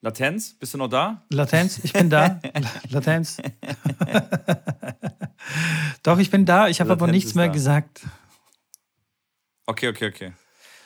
[0.02, 1.24] Latenz, bist du noch da?
[1.30, 2.42] Latenz, ich bin da.
[2.90, 3.38] Latenz.
[6.02, 6.68] Doch, ich bin da.
[6.70, 7.54] Ich habe aber nichts mehr da.
[7.54, 8.02] gesagt.
[9.68, 10.34] Okay, okay, okay.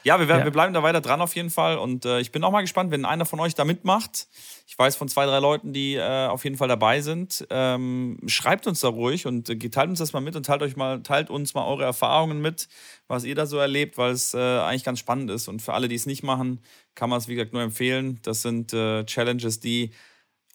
[0.05, 0.43] Ja, wir, ja.
[0.43, 1.79] wir bleiben da weiter dran auf jeden Fall.
[1.79, 4.27] Und äh, ich bin auch mal gespannt, wenn einer von euch da mitmacht.
[4.67, 7.43] Ich weiß von zwei, drei Leuten, die äh, auf jeden Fall dabei sind.
[7.49, 10.75] Ähm, schreibt uns da ruhig und äh, teilt uns das mal mit und teilt euch
[10.75, 12.67] mal, teilt uns mal eure Erfahrungen mit,
[13.07, 15.47] was ihr da so erlebt, weil es äh, eigentlich ganz spannend ist.
[15.47, 16.61] Und für alle, die es nicht machen,
[16.93, 18.19] kann man es, wie gesagt, nur empfehlen.
[18.21, 19.89] Das sind äh, Challenges, die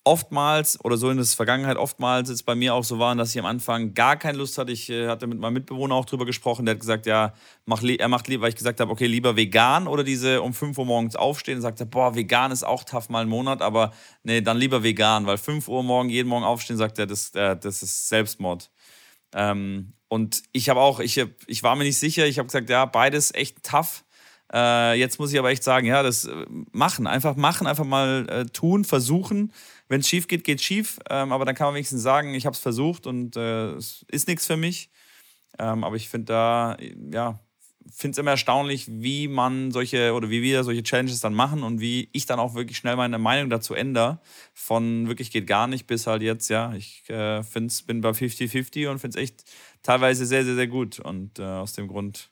[0.04, 3.38] oftmals oder so in der Vergangenheit oftmals es bei mir auch so waren, dass ich
[3.38, 4.72] am Anfang gar keine Lust hatte.
[4.72, 6.64] Ich äh, hatte mit meinem Mitbewohner auch drüber gesprochen.
[6.64, 7.34] Der hat gesagt, ja,
[7.66, 10.78] mach, er macht lieber, weil ich gesagt habe, okay, lieber vegan oder diese um 5
[10.78, 11.56] Uhr morgens aufstehen.
[11.56, 15.26] Und sagte, boah, vegan ist auch tough mal einen Monat, aber nee, dann lieber vegan,
[15.26, 18.70] weil 5 Uhr morgen, jeden Morgen aufstehen, sagt er, das, äh, das ist Selbstmord.
[19.34, 22.84] Ähm, und ich habe auch, ich, ich war mir nicht sicher, ich habe gesagt, ja,
[22.86, 24.04] beides echt tough.
[24.52, 28.26] Äh, jetzt muss ich aber echt sagen, ja, das äh, machen, einfach machen, einfach mal
[28.28, 29.52] äh, tun, versuchen
[29.90, 31.00] wenn es schief geht, geht es schief.
[31.10, 34.28] Ähm, aber dann kann man wenigstens sagen, ich habe es versucht und äh, es ist
[34.28, 34.88] nichts für mich.
[35.58, 36.76] Ähm, aber ich finde da,
[37.12, 37.40] ja,
[37.90, 41.80] finde es immer erstaunlich, wie man solche oder wie wir solche Challenges dann machen und
[41.80, 44.20] wie ich dann auch wirklich schnell meine Meinung dazu ändere.
[44.54, 46.72] Von wirklich geht gar nicht bis halt jetzt, ja.
[46.74, 49.44] Ich äh, find's, bin bei 50-50 und finde es echt
[49.82, 51.00] teilweise sehr, sehr, sehr gut.
[51.00, 52.30] Und äh, aus dem Grund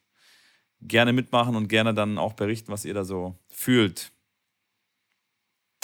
[0.80, 4.12] gerne mitmachen und gerne dann auch berichten, was ihr da so fühlt.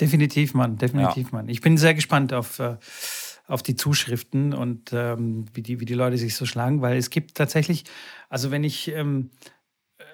[0.01, 1.39] Definitiv, Mann, definitiv, ja.
[1.39, 1.49] Mann.
[1.49, 2.77] Ich bin sehr gespannt auf, äh,
[3.47, 7.11] auf die Zuschriften und ähm, wie, die, wie die Leute sich so schlagen, weil es
[7.11, 7.85] gibt tatsächlich,
[8.29, 9.31] also wenn ich, ähm,
[9.99, 10.05] äh,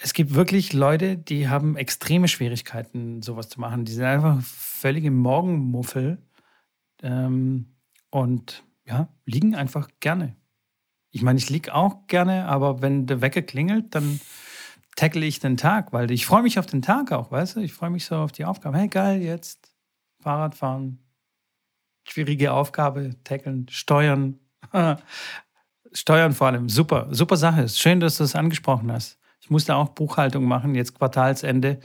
[0.00, 3.86] es gibt wirklich Leute, die haben extreme Schwierigkeiten, sowas zu machen.
[3.86, 6.18] Die sind einfach völlige Morgenmuffel
[7.02, 7.66] ähm,
[8.10, 10.36] und ja, liegen einfach gerne.
[11.12, 14.20] Ich meine, ich liege auch gerne, aber wenn der Wecker klingelt, dann
[14.96, 17.60] tackle ich den Tag, weil ich freue mich auf den Tag auch, weißt du?
[17.60, 18.78] Ich freue mich so auf die Aufgabe.
[18.78, 19.70] Hey, geil, jetzt
[20.20, 20.98] Fahrrad fahren.
[22.04, 24.38] Schwierige Aufgabe, tackeln, steuern.
[25.92, 27.68] steuern vor allem, super, super Sache.
[27.68, 29.18] Schön, dass du das angesprochen hast.
[29.40, 31.80] Ich musste auch Buchhaltung machen, jetzt Quartalsende.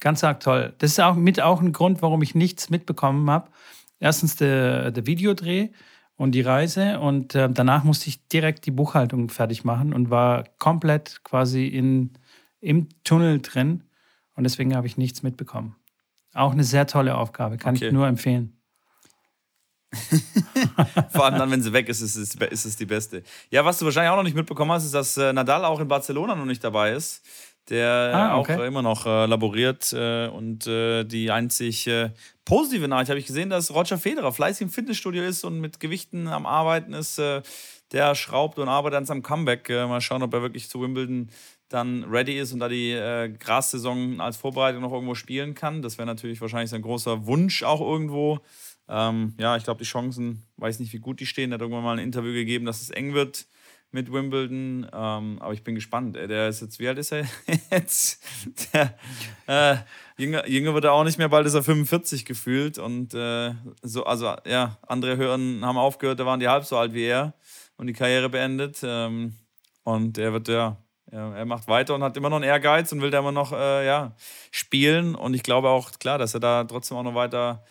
[0.00, 0.74] Ganz arg toll.
[0.78, 3.50] Das ist auch mit auch ein Grund, warum ich nichts mitbekommen habe.
[4.00, 5.70] Erstens der, der Videodreh
[6.16, 10.44] und die Reise und äh, danach musste ich direkt die Buchhaltung fertig machen und war
[10.58, 12.12] komplett quasi in
[12.60, 13.84] im Tunnel drin
[14.34, 15.76] und deswegen habe ich nichts mitbekommen.
[16.32, 17.88] Auch eine sehr tolle Aufgabe, kann okay.
[17.88, 18.56] ich nur empfehlen.
[21.10, 23.22] Vor allem dann, wenn sie weg ist, ist es, ist es die beste.
[23.50, 25.88] Ja, was du wahrscheinlich auch noch nicht mitbekommen hast, ist, dass äh, Nadal auch in
[25.88, 27.22] Barcelona noch nicht dabei ist.
[27.68, 28.56] Der ah, okay.
[28.56, 29.92] auch immer noch äh, laboriert.
[29.92, 32.10] Äh, und äh, die einzig äh,
[32.44, 36.26] positive Nachricht habe ich gesehen, dass Roger Federer fleißig im Fitnessstudio ist und mit Gewichten
[36.26, 37.18] am Arbeiten ist.
[37.18, 37.42] Äh,
[37.92, 39.68] der schraubt und arbeitet an seinem Comeback.
[39.68, 41.28] mal schauen, ob er wirklich zu Wimbledon
[41.68, 45.82] dann ready ist und da die äh, Grassaison als Vorbereitung noch irgendwo spielen kann.
[45.82, 48.40] Das wäre natürlich wahrscheinlich sein großer Wunsch auch irgendwo.
[48.88, 51.52] Ähm, ja, ich glaube, die Chancen, weiß nicht, wie gut die stehen.
[51.52, 53.46] Er hat irgendwann mal ein Interview gegeben, dass es eng wird
[53.92, 54.86] mit Wimbledon.
[54.92, 56.16] Ähm, aber ich bin gespannt.
[56.16, 57.26] Der ist jetzt, wie alt ist er
[57.70, 58.22] jetzt?
[58.72, 58.94] Der,
[59.46, 59.76] äh,
[60.16, 62.78] jünger, jünger wird er auch nicht mehr, bald ist er 45 gefühlt.
[62.78, 63.52] Und äh,
[63.82, 67.34] so, also ja, andere hören, haben aufgehört, da waren die halb so alt wie er
[67.76, 68.80] und die Karriere beendet.
[68.82, 69.34] Ähm,
[69.84, 70.76] und er wird ja
[71.12, 73.52] ja, er macht weiter und hat immer noch einen Ehrgeiz und will da immer noch
[73.52, 74.12] äh, ja,
[74.50, 75.14] spielen.
[75.14, 77.62] Und ich glaube auch, klar, dass er da trotzdem auch noch weiter,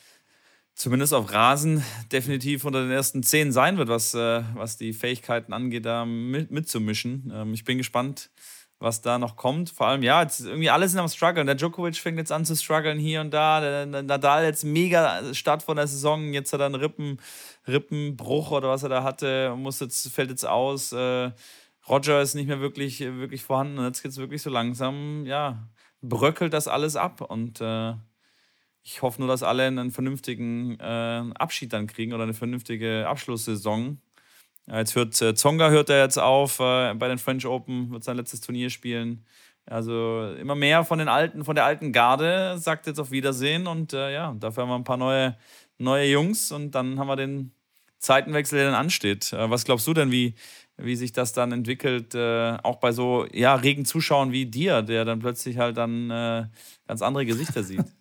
[0.82, 5.54] zumindest auf Rasen, definitiv unter den ersten zehn sein wird, was, äh, was die Fähigkeiten
[5.54, 7.32] angeht, da mit, mitzumischen.
[7.34, 8.32] Ähm, ich bin gespannt,
[8.80, 9.70] was da noch kommt.
[9.70, 11.46] Vor allem, ja, jetzt irgendwie alle sind am Struggeln.
[11.46, 13.62] Der Djokovic fängt jetzt an zu strugglen hier und da.
[13.62, 16.34] Der, der Nadal jetzt mega Start von der Saison.
[16.34, 17.20] Jetzt hat er einen Rippen,
[17.68, 19.56] Rippenbruch oder was er da hatte.
[19.56, 20.94] Muss jetzt, fällt jetzt aus.
[20.94, 21.30] Äh,
[21.88, 23.78] Roger ist nicht mehr wirklich, wirklich vorhanden.
[23.78, 25.70] Und jetzt geht es wirklich so langsam, ja,
[26.02, 27.22] bröckelt das alles ab.
[27.22, 27.94] Und äh,
[28.84, 34.02] ich hoffe nur, dass alle einen vernünftigen äh, Abschied dann kriegen oder eine vernünftige Abschlusssaison.
[34.68, 38.04] Ja, jetzt hört äh, Zonga hört er jetzt auf äh, bei den French Open, wird
[38.04, 39.26] sein letztes Turnier spielen.
[39.66, 43.94] Also immer mehr von den alten, von der alten Garde sagt jetzt auf Wiedersehen und
[43.94, 45.38] äh, ja, dafür haben wir ein paar neue,
[45.78, 47.52] neue Jungs und dann haben wir den
[48.00, 49.32] Zeitenwechsel, der dann ansteht.
[49.34, 50.36] Äh, was glaubst du denn, wie,
[50.78, 55.06] wie sich das dann entwickelt, äh, auch bei so ja, regen Zuschauern wie dir, der
[55.06, 56.48] dann plötzlich halt dann äh,
[56.88, 57.86] ganz andere Gesichter sieht.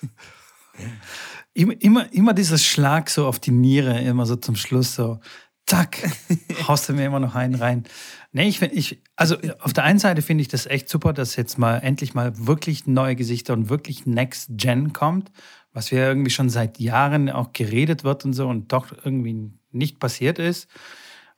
[1.54, 5.20] immer, immer, immer dieser Schlag so auf die Niere, immer so zum Schluss so,
[5.66, 5.98] zack,
[6.68, 7.84] haust du mir immer noch einen rein.
[8.32, 11.58] Nee, ich, ich, also auf der einen Seite finde ich das echt super, dass jetzt
[11.58, 15.30] mal endlich mal wirklich neue Gesichter und wirklich Next Gen kommt,
[15.72, 20.00] was wir irgendwie schon seit Jahren auch geredet wird und so und doch irgendwie nicht
[20.00, 20.68] passiert ist.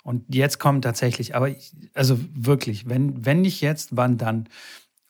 [0.02, 4.48] Und jetzt kommt tatsächlich, aber ich, also wirklich, wenn, wenn nicht jetzt, wann dann?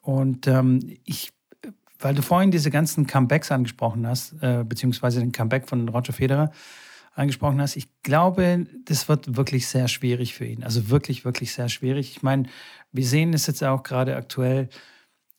[0.00, 1.30] Und ähm, ich,
[2.00, 6.50] weil du vorhin diese ganzen Comebacks angesprochen hast, äh, beziehungsweise den Comeback von Roger Federer
[7.14, 10.64] angesprochen hast, ich glaube, das wird wirklich sehr schwierig für ihn.
[10.64, 12.10] Also wirklich, wirklich sehr schwierig.
[12.10, 12.44] Ich meine,
[12.92, 14.68] wir sehen es jetzt auch gerade aktuell,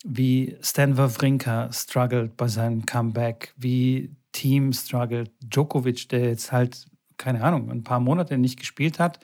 [0.03, 6.87] wie Stan Wawrinka struggelt bei seinem Comeback, wie Team struggelt, Djokovic, der jetzt halt
[7.21, 9.19] keine Ahnung, ein paar Monate nicht gespielt hat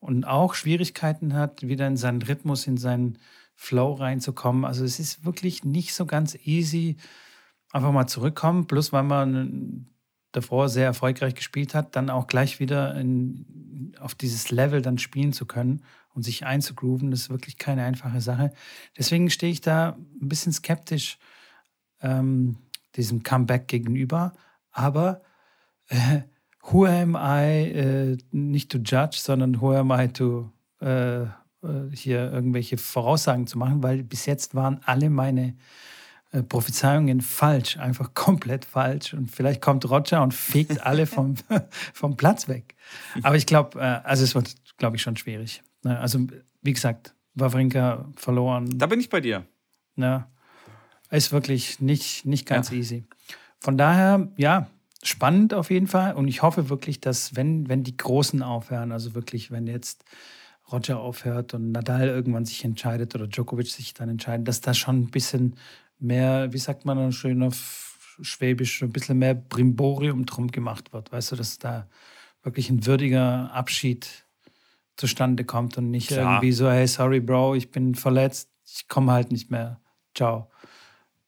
[0.00, 3.18] und auch Schwierigkeiten hat, wieder in seinen Rhythmus, in seinen
[3.56, 4.64] Flow reinzukommen.
[4.64, 6.96] Also es ist wirklich nicht so ganz easy,
[7.72, 8.66] einfach mal zurückkommen.
[8.66, 9.86] Plus, weil man
[10.32, 15.32] davor sehr erfolgreich gespielt hat, dann auch gleich wieder in, auf dieses Level dann spielen
[15.32, 15.82] zu können
[16.14, 18.52] und sich einzugrooven, das ist wirklich keine einfache Sache.
[18.96, 21.18] Deswegen stehe ich da ein bisschen skeptisch
[22.00, 22.58] ähm,
[22.96, 24.34] diesem Comeback gegenüber.
[24.70, 25.22] Aber
[25.88, 26.20] äh,
[26.62, 31.26] who am I, äh, nicht to judge, sondern who am I to äh,
[31.92, 35.54] hier irgendwelche Voraussagen zu machen, weil bis jetzt waren alle meine
[36.32, 39.14] äh, Prophezeiungen falsch, einfach komplett falsch.
[39.14, 41.34] Und vielleicht kommt Roger und fegt alle vom,
[41.92, 42.74] vom Platz weg.
[43.22, 45.62] Aber ich glaube, äh, also es wird, glaube ich, schon schwierig.
[45.82, 46.26] Ne, also,
[46.62, 48.78] wie gesagt, Wawrinka verloren.
[48.78, 49.46] Da bin ich bei dir.
[49.96, 50.28] Ja.
[51.10, 52.78] Ist wirklich nicht, nicht ganz ja.
[52.78, 53.04] easy.
[53.60, 54.68] Von daher, ja,
[55.02, 56.14] spannend auf jeden Fall.
[56.14, 60.04] Und ich hoffe wirklich, dass, wenn, wenn die Großen aufhören, also wirklich, wenn jetzt
[60.70, 65.00] Roger aufhört und Nadal irgendwann sich entscheidet oder Djokovic sich dann entscheidet, dass da schon
[65.02, 65.56] ein bisschen
[65.98, 71.12] mehr, wie sagt man dann schön auf Schwäbisch, ein bisschen mehr Brimborium drum gemacht wird.
[71.12, 71.86] Weißt du, dass da
[72.42, 74.26] wirklich ein würdiger Abschied
[74.96, 76.34] zustande kommt und nicht Klar.
[76.34, 79.80] irgendwie so, hey, sorry, Bro, ich bin verletzt, ich komme halt nicht mehr.
[80.14, 80.50] Ciao.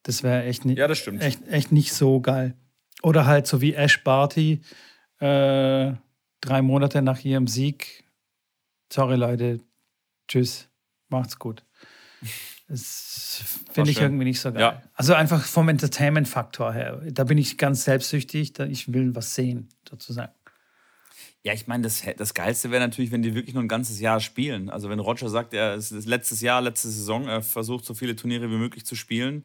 [0.02, 1.20] Das wäre echt, nicht, ja, das stimmt.
[1.22, 2.54] echt, echt nicht so geil.
[3.02, 4.62] Oder halt so wie Ash Barty,
[5.20, 5.92] äh,
[6.40, 8.04] drei Monate nach ihrem Sieg.
[8.92, 9.60] Sorry, Leute.
[10.28, 10.68] Tschüss.
[11.08, 11.64] Macht's gut.
[12.68, 14.60] Das finde ich irgendwie nicht so geil.
[14.60, 14.82] Ja.
[14.94, 17.00] Also einfach vom Entertainment-Faktor her.
[17.10, 18.58] Da bin ich ganz selbstsüchtig.
[18.58, 20.32] Ich will was sehen, sozusagen.
[21.44, 24.20] Ja, ich meine, das, das Geilste wäre natürlich, wenn die wirklich nur ein ganzes Jahr
[24.20, 24.68] spielen.
[24.68, 28.50] Also wenn Roger sagt, er ist letztes Jahr, letzte Saison, er versucht so viele Turniere
[28.50, 29.44] wie möglich zu spielen.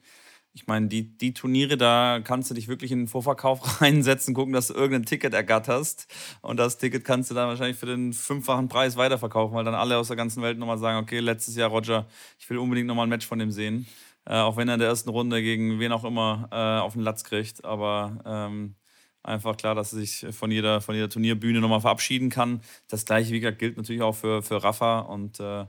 [0.55, 4.53] Ich meine, die, die Turniere, da kannst du dich wirklich in den Vorverkauf reinsetzen, gucken,
[4.53, 6.07] dass du irgendein Ticket ergatterst.
[6.41, 9.97] Und das Ticket kannst du dann wahrscheinlich für den fünffachen Preis weiterverkaufen, weil dann alle
[9.97, 12.05] aus der ganzen Welt nochmal sagen, okay, letztes Jahr Roger,
[12.37, 13.87] ich will unbedingt nochmal ein Match von dem sehen.
[14.25, 17.01] Äh, auch wenn er in der ersten Runde gegen wen auch immer äh, auf den
[17.01, 17.65] Latz kriegt.
[17.65, 18.75] Aber ähm,
[19.23, 22.61] einfach klar, dass er sich von jeder, von jeder Turnierbühne nochmal verabschieden kann.
[22.89, 25.65] Das gleiche, wie gesagt, gilt natürlich auch für, für Rafa und äh,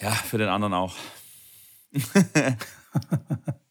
[0.00, 0.94] ja, für den anderen auch.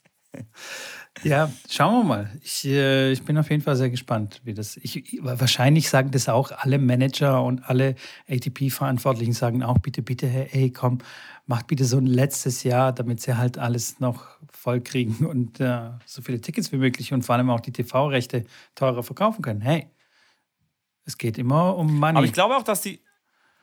[1.22, 2.40] Ja, schauen wir mal.
[2.42, 4.78] Ich, äh, ich bin auf jeden Fall sehr gespannt, wie das.
[4.78, 7.96] Ich, wahrscheinlich sagen das auch alle Manager und alle
[8.28, 10.98] ATP-Verantwortlichen sagen auch bitte, bitte, hey, komm,
[11.46, 15.92] macht bitte so ein letztes Jahr, damit sie halt alles noch voll kriegen und äh,
[16.06, 19.62] so viele Tickets wie möglich und vor allem auch die TV-Rechte teurer verkaufen können.
[19.62, 19.88] Hey,
[21.06, 22.18] es geht immer um Money.
[22.18, 23.02] Aber ich glaube auch, dass die,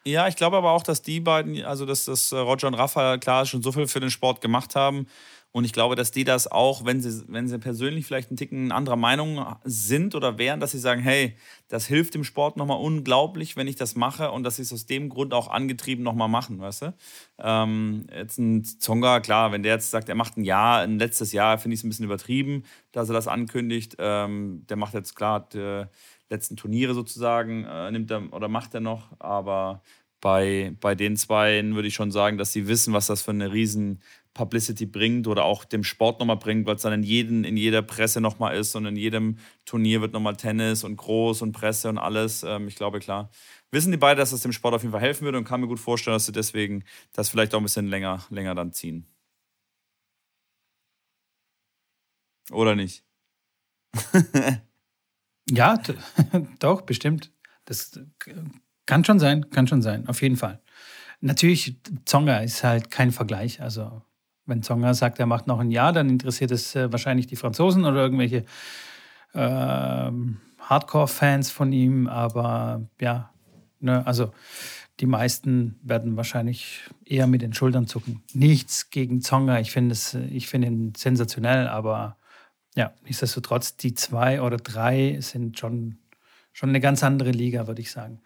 [0.05, 3.45] ja, ich glaube aber auch, dass die beiden, also dass, dass Roger und Rafa klar
[3.45, 5.07] schon so viel für den Sport gemacht haben,
[5.53, 8.71] und ich glaube, dass die das auch, wenn sie, wenn sie persönlich vielleicht einen Ticken
[8.71, 11.37] anderer Meinung sind oder wären, dass sie sagen, hey,
[11.67, 14.87] das hilft dem Sport nochmal unglaublich, wenn ich das mache und dass sie es aus
[14.87, 16.95] dem Grund auch angetrieben nochmal machen, weißt du?
[17.39, 21.33] Ähm, jetzt ein Zonga, klar, wenn der jetzt sagt, er macht ein Jahr, ein letztes
[21.33, 23.97] Jahr, finde ich es ein bisschen übertrieben, dass er das ankündigt.
[23.99, 25.85] Ähm, der macht jetzt klar die
[26.29, 29.83] letzten Turniere sozusagen, äh, nimmt er oder macht er noch, aber
[30.21, 33.53] bei, bei den zwei würde ich schon sagen, dass sie wissen, was das für eine
[33.53, 34.01] riesen
[34.35, 37.83] Publicity bringt oder auch dem Sport nochmal bringt, weil es dann in, jeden, in jeder
[37.83, 41.99] Presse nochmal ist und in jedem Turnier wird nochmal Tennis und Groß und Presse und
[41.99, 42.43] alles.
[42.45, 43.31] Ähm, ich glaube, klar,
[43.71, 45.67] wissen die beide, dass das dem Sport auf jeden Fall helfen würde und kann mir
[45.67, 49.07] gut vorstellen, dass sie deswegen das vielleicht auch ein bisschen länger, länger dann ziehen.
[52.53, 53.05] Oder nicht?
[55.51, 55.77] ja,
[56.61, 57.33] doch, bestimmt.
[57.65, 57.99] Das
[58.87, 60.61] kann schon sein, kann schon sein, auf jeden Fall.
[61.21, 63.61] Natürlich, Zonga ist halt kein Vergleich.
[63.61, 64.03] Also
[64.51, 67.87] wenn Zonga sagt, er macht noch ein Jahr, dann interessiert es äh, wahrscheinlich die Franzosen
[67.87, 68.45] oder irgendwelche
[69.33, 70.11] äh,
[70.61, 72.07] Hardcore-Fans von ihm.
[72.07, 73.31] Aber ja,
[73.79, 74.33] ne, also
[75.01, 78.23] die meisten werden wahrscheinlich eher mit den Schultern zucken.
[78.35, 79.59] Nichts gegen Zonga.
[79.61, 82.19] Ich finde find ihn sensationell, aber
[82.77, 85.99] ja, nichtsdestotrotz, die zwei oder drei sind schon,
[86.53, 88.21] schon eine ganz andere Liga, würde ich sagen.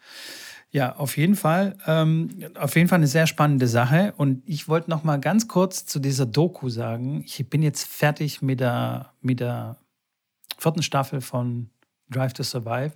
[0.75, 1.77] Ja, auf jeden Fall.
[1.87, 4.13] Ähm, auf jeden Fall eine sehr spannende Sache.
[4.17, 7.23] Und ich wollte noch mal ganz kurz zu dieser Doku sagen.
[7.25, 9.77] Ich bin jetzt fertig mit der, mit der
[10.59, 11.71] vierten Staffel von
[12.11, 12.91] Drive to Survive.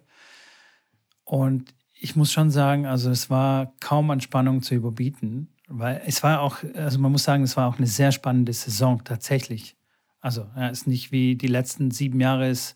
[1.23, 6.25] Und ich muss schon sagen, also es war kaum an Spannung zu überbieten, weil es
[6.25, 9.77] war auch, also man muss sagen, es war auch eine sehr spannende Saison tatsächlich.
[10.21, 12.75] Also ja, es ist nicht wie die letzten sieben Jahre ist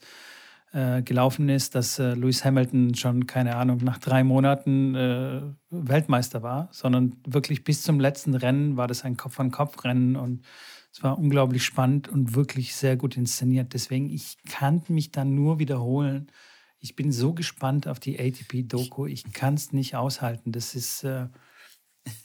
[0.73, 6.43] äh, gelaufen ist, dass äh, Lewis Hamilton schon, keine Ahnung, nach drei Monaten äh, Weltmeister
[6.43, 10.43] war, sondern wirklich bis zum letzten Rennen war das ein Kopf-an-Kopf-Rennen und
[10.91, 13.73] es war unglaublich spannend und wirklich sehr gut inszeniert.
[13.73, 16.31] Deswegen, ich kann mich dann nur wiederholen.
[16.79, 19.07] Ich bin so gespannt auf die ATP-Doku.
[19.07, 20.53] Ich kann es nicht aushalten.
[20.53, 21.29] Das ist, äh,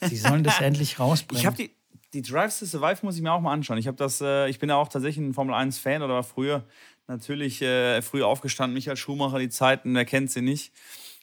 [0.10, 1.40] die sollen das endlich rausbringen.
[1.40, 1.72] Ich habe die,
[2.14, 3.78] die Drives to Survive muss ich mir auch mal anschauen.
[3.78, 6.24] Ich habe das, äh, ich bin ja auch tatsächlich ein Formel 1 Fan oder war
[6.24, 6.66] früher
[7.08, 10.72] natürlich äh, früh aufgestanden, Michael Schumacher, die Zeiten, wer kennt sie nicht.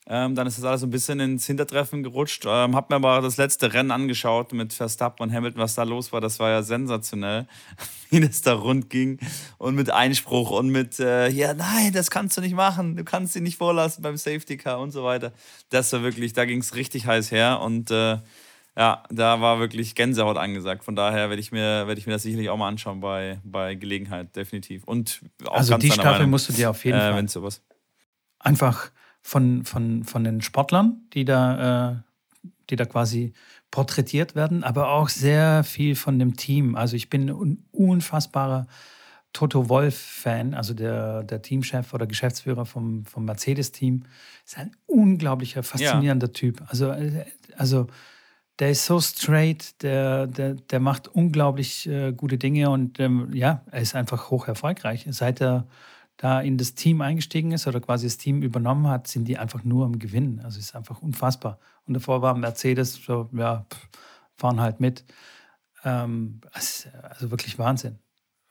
[0.07, 2.45] Ähm, dann ist das alles ein bisschen ins Hintertreffen gerutscht.
[2.47, 6.13] Ähm, hab mir aber das letzte Rennen angeschaut mit Verstappen und Hamilton, was da los
[6.13, 6.21] war.
[6.21, 7.47] Das war ja sensationell,
[8.11, 9.19] wie das da rund ging.
[9.57, 12.97] Und mit Einspruch und mit, äh, ja, nein, das kannst du nicht machen.
[12.97, 15.33] Du kannst sie nicht vorlassen beim Safety Car und so weiter.
[15.71, 17.61] Das war wirklich, da ging es richtig heiß her.
[17.63, 18.19] Und äh,
[18.77, 20.85] ja, da war wirklich Gänsehaut angesagt.
[20.85, 23.75] Von daher werde ich, mir, werd ich mir das sicherlich auch mal anschauen bei, bei
[23.75, 24.85] Gelegenheit, definitiv.
[24.85, 27.29] Und auch also die Staffel Meinung, musst du dir auf jeden äh, Fall.
[27.29, 27.63] Sowas.
[28.39, 28.91] Einfach
[29.23, 31.97] von, von, von den Sportlern, die da äh,
[32.71, 33.33] die da quasi
[33.71, 36.77] porträtiert werden, aber auch sehr viel von dem Team.
[36.77, 38.67] Also ich bin ein unfassbarer
[39.33, 44.05] Toto Wolf-Fan, also der, der Teamchef oder Geschäftsführer vom, vom Mercedes-Team.
[44.45, 46.33] Ist ein unglaublicher, faszinierender ja.
[46.33, 46.63] Typ.
[46.69, 47.25] Also, äh,
[47.57, 47.89] also
[48.59, 53.63] der ist so straight, der, der, der macht unglaublich äh, gute Dinge und ähm, ja,
[53.71, 55.07] er ist einfach hoch erfolgreich.
[55.11, 55.67] Seit er
[56.17, 59.65] da in das Team eingestiegen ist oder quasi das Team übernommen hat, sind die einfach
[59.65, 60.41] nur am Gewinnen.
[60.45, 61.59] Also ist einfach unfassbar.
[61.87, 63.89] Und davor war Mercedes so, ja, pff,
[64.37, 65.05] fahren halt mit.
[65.85, 67.99] Ähm, also wirklich Wahnsinn.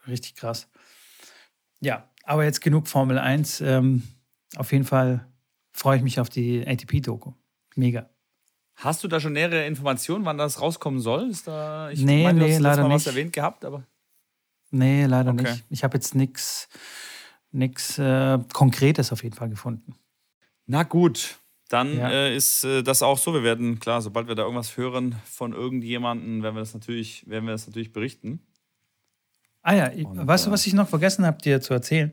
[0.07, 0.69] Richtig krass.
[1.79, 3.61] Ja, aber jetzt genug Formel 1.
[3.61, 4.03] Ähm,
[4.57, 5.25] auf jeden Fall
[5.71, 7.33] freue ich mich auf die ATP-Doku.
[7.75, 8.12] Mega.
[8.75, 11.29] Hast du da schon nähere Informationen, wann das rauskommen soll?
[11.29, 13.83] Ist da, ich nee, meine, du nee, hast leider mal was erwähnt gehabt, aber.
[14.71, 15.43] Nee, leider okay.
[15.43, 15.65] nicht.
[15.69, 16.67] Ich habe jetzt nichts
[17.99, 19.95] äh, Konkretes auf jeden Fall gefunden.
[20.65, 21.37] Na gut,
[21.69, 22.09] dann ja.
[22.09, 23.33] äh, ist äh, das auch so.
[23.33, 27.45] Wir werden, klar, sobald wir da irgendwas hören von irgendjemandem, werden wir das natürlich, werden
[27.45, 28.39] wir das natürlich berichten.
[29.63, 32.11] Ah ja, und, weißt du, was ich noch vergessen habe, dir zu erzählen?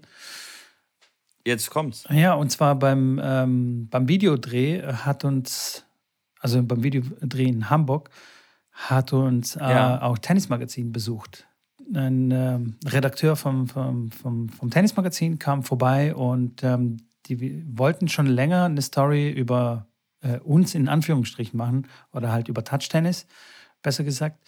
[1.45, 2.05] Jetzt kommt's.
[2.11, 5.85] Ja, und zwar beim, ähm, beim Videodreh hat uns,
[6.41, 8.11] also beim Videodreh in Hamburg,
[8.73, 10.03] hat uns äh, ja.
[10.03, 11.47] auch Tennismagazin besucht
[11.95, 18.27] ein ähm, Redakteur vom, vom, vom, vom Tennismagazin kam vorbei und ähm, die wollten schon
[18.27, 19.87] länger eine Story über
[20.23, 23.27] äh, uns in Anführungsstrichen machen oder halt über Touch-Tennis,
[23.83, 24.45] besser gesagt.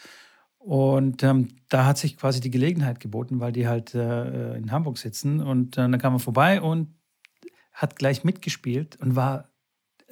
[0.59, 4.99] Und ähm, da hat sich quasi die Gelegenheit geboten, weil die halt äh, in Hamburg
[4.99, 5.41] sitzen.
[5.41, 6.95] Und äh, dann kam er vorbei und
[7.73, 9.49] hat gleich mitgespielt und war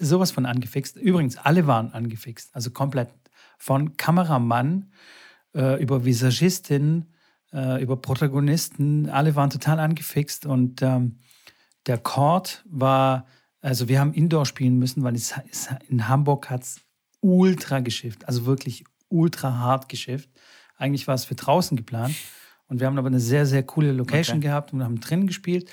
[0.00, 0.96] sowas von angefixt.
[0.96, 3.10] Übrigens, alle waren angefixt, also komplett.
[3.58, 4.92] Von Kameramann
[5.54, 7.06] äh, über Visagistin,
[7.52, 9.08] äh, über Protagonisten.
[9.10, 11.18] Alle waren total angefixt und ähm,
[11.86, 13.26] der Chord war,
[13.60, 16.80] also wir haben Indoor spielen müssen, weil es, es in Hamburg hat es
[17.20, 20.30] ultra geschifft, also wirklich ultra hart geschifft.
[20.76, 22.14] Eigentlich war es für draußen geplant.
[22.68, 24.46] Und wir haben aber eine sehr, sehr coole Location okay.
[24.46, 25.68] gehabt und haben drin gespielt.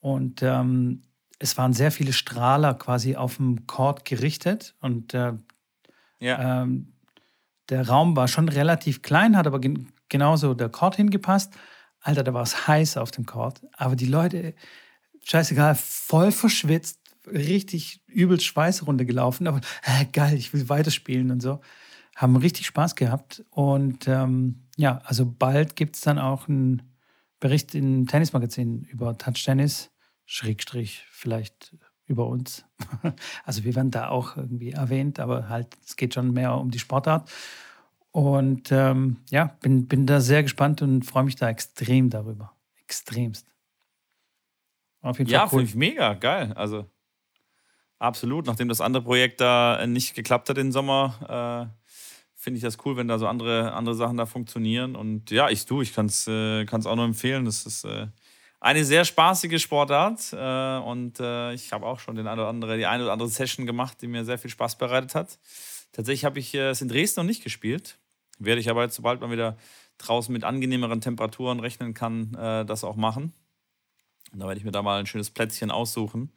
[0.00, 1.02] Und ähm,
[1.38, 4.74] es waren sehr viele Strahler quasi auf dem Chord gerichtet.
[4.80, 5.34] Und äh,
[6.20, 6.62] ja.
[6.62, 6.92] ähm,
[7.68, 9.60] der Raum war schon relativ klein, hat aber
[10.08, 11.52] genauso der Chord hingepasst.
[12.00, 13.62] Alter, da war es heiß auf dem Chord.
[13.76, 14.54] Aber die Leute,
[15.24, 19.46] scheißegal, voll verschwitzt, richtig übelst Schweiß runtergelaufen.
[19.46, 21.60] Aber äh, geil, ich will weiterspielen und so.
[22.16, 23.44] Haben richtig Spaß gehabt.
[23.50, 26.82] Und ähm, ja, also bald gibt es dann auch einen
[27.38, 29.90] Bericht im Tennismagazin über Touch Tennis,
[30.30, 31.74] Schrägstrich vielleicht
[32.06, 32.64] über uns.
[33.44, 36.78] Also wir werden da auch irgendwie erwähnt, aber halt, es geht schon mehr um die
[36.78, 37.30] Sportart.
[38.10, 42.52] Und ähm, ja, bin, bin da sehr gespannt und freue mich da extrem darüber.
[42.82, 43.46] Extremst.
[45.00, 45.34] Auf jeden Fall.
[45.34, 45.60] Ja, cool.
[45.60, 46.52] finde ich mega, geil.
[46.54, 46.84] Also
[47.98, 48.46] absolut.
[48.46, 51.88] Nachdem das andere Projekt da nicht geklappt hat im Sommer, äh,
[52.34, 54.94] finde ich das cool, wenn da so andere, andere Sachen da funktionieren.
[54.94, 57.46] Und ja, ich du, ich kann es äh, auch nur empfehlen.
[57.46, 58.08] Das ist äh,
[58.60, 60.32] eine sehr spaßige Sportart.
[60.32, 63.28] Äh, und äh, ich habe auch schon den eine oder andere, die eine oder andere
[63.28, 65.38] Session gemacht, die mir sehr viel Spaß bereitet hat.
[65.92, 67.98] Tatsächlich habe ich äh, es in Dresden noch nicht gespielt.
[68.38, 69.56] Werde ich aber jetzt, sobald man wieder
[69.98, 73.32] draußen mit angenehmeren Temperaturen rechnen kann, das auch machen.
[74.32, 76.32] Und da werde ich mir da mal ein schönes Plätzchen aussuchen,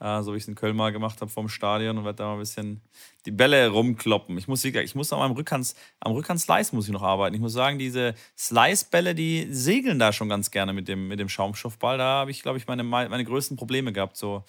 [0.00, 2.26] äh, so wie ich es in Köln mal gemacht habe vom Stadion und werde da
[2.26, 2.82] mal ein bisschen
[3.24, 4.36] die Bälle rumkloppen.
[4.36, 7.34] Ich muss, ich muss am Rückhand, am Rückhand-Slice muss ich noch arbeiten.
[7.34, 11.28] Ich muss sagen, diese Slice-Bälle, die segeln da schon ganz gerne mit dem, mit dem
[11.28, 11.98] Schaumstoffball.
[11.98, 14.44] Da habe ich, glaube ich, meine, meine größten Probleme gehabt, so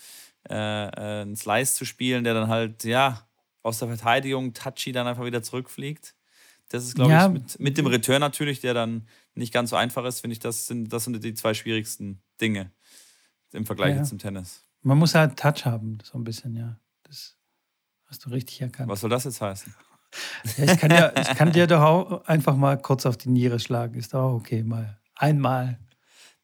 [0.49, 3.27] äh, äh, einen Slice zu spielen, der dann halt, ja,
[3.63, 6.15] aus der Verteidigung touchy dann einfach wieder zurückfliegt.
[6.69, 7.27] Das ist, glaube ja.
[7.27, 10.39] ich, mit, mit, dem Return natürlich, der dann nicht ganz so einfach ist, finde ich,
[10.39, 12.71] das sind, das sind die zwei schwierigsten Dinge
[13.53, 14.03] im Vergleich ja.
[14.03, 14.65] zum Tennis.
[14.81, 16.79] Man muss halt Touch haben, so ein bisschen, ja.
[17.03, 17.37] Das
[18.05, 18.89] hast du richtig erkannt.
[18.89, 19.73] Was soll das jetzt heißen?
[20.57, 23.59] Ja, ich, kann ja, ich kann dir doch auch einfach mal kurz auf die Niere
[23.59, 23.95] schlagen.
[23.95, 24.99] Ist doch auch okay, mal.
[25.15, 25.79] Einmal.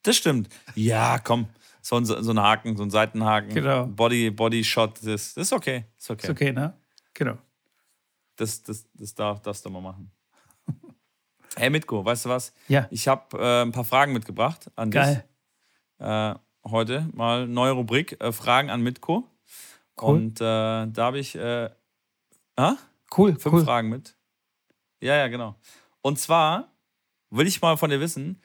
[0.02, 0.50] Das stimmt.
[0.76, 1.48] Ja, komm.
[1.82, 3.54] So ein, so ein Haken, so ein Seitenhaken.
[3.54, 3.86] Genau.
[3.88, 5.86] Body, Body Shot, das, das ist okay.
[5.98, 6.24] Ist okay.
[6.24, 6.74] Ist okay, ne?
[7.14, 7.38] Genau.
[8.36, 10.12] Das, das, das darf, darfst du mal machen.
[11.56, 12.52] Hey Mitko, weißt du was?
[12.68, 12.88] Ja.
[12.90, 15.24] Ich habe äh, ein paar Fragen mitgebracht an Geil.
[16.00, 16.08] dich.
[16.08, 16.34] Äh,
[16.66, 19.28] heute mal neue Rubrik, äh, Fragen an Mitko.
[20.02, 20.16] Cool.
[20.16, 21.70] Und äh, da habe ich äh,
[22.56, 22.76] ah?
[23.18, 23.64] cool, fünf cool.
[23.64, 24.16] Fragen mit.
[25.02, 25.56] Ja, ja, genau.
[26.02, 26.72] Und zwar
[27.30, 28.42] will ich mal von dir wissen,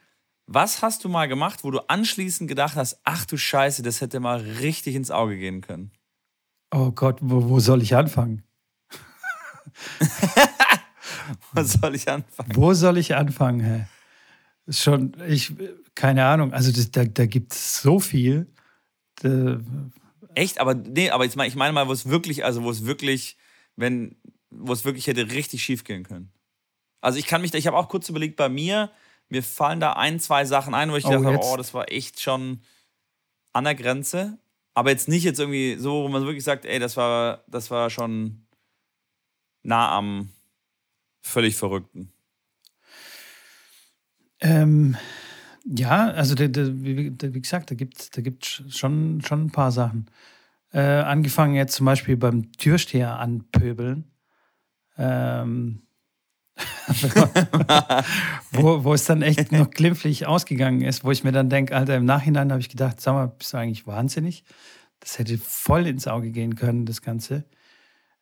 [0.46, 4.18] was hast du mal gemacht, wo du anschließend gedacht hast, ach du Scheiße, das hätte
[4.18, 5.92] mal richtig ins Auge gehen können?
[6.70, 8.42] Oh Gott, wo, wo soll ich anfangen?
[11.52, 12.56] wo soll ich anfangen?
[12.56, 13.86] Wo soll ich anfangen, hä?
[14.68, 15.54] Ist schon, ich,
[15.94, 18.46] keine Ahnung, also das, da, da gibt es so viel.
[19.22, 19.58] Da,
[20.34, 20.60] Echt?
[20.60, 23.38] Aber nee, aber jetzt mal, ich meine mal, wo es wirklich, also wo es wirklich,
[23.76, 24.14] wenn,
[24.50, 26.30] wo es wirklich hätte richtig schief gehen können.
[27.00, 28.90] Also ich kann mich, ich habe auch kurz überlegt, bei mir,
[29.30, 31.46] mir fallen da ein, zwei Sachen ein, wo ich oh, dachte, jetzt.
[31.46, 32.60] oh, das war echt schon
[33.54, 34.38] an der Grenze.
[34.74, 37.88] Aber jetzt nicht jetzt irgendwie so, wo man wirklich sagt, ey, das war, das war
[37.88, 38.46] schon
[39.62, 40.28] nah am
[41.22, 42.12] völlig Verrückten.
[44.40, 44.96] Ähm,
[45.64, 48.22] ja, also de, de, wie, de, wie, gesagt, da gibt es da
[48.70, 50.06] schon, schon ein paar Sachen.
[50.72, 54.10] Äh, angefangen jetzt zum Beispiel beim Türsteher anpöbeln.
[54.96, 55.82] Ähm,
[58.52, 61.96] wo, wo es dann echt noch glimpflich ausgegangen ist, wo ich mir dann denke, Alter,
[61.96, 64.44] im Nachhinein habe ich gedacht, sag mal, bist du eigentlich wahnsinnig?
[65.00, 67.44] Das hätte voll ins Auge gehen können, das Ganze.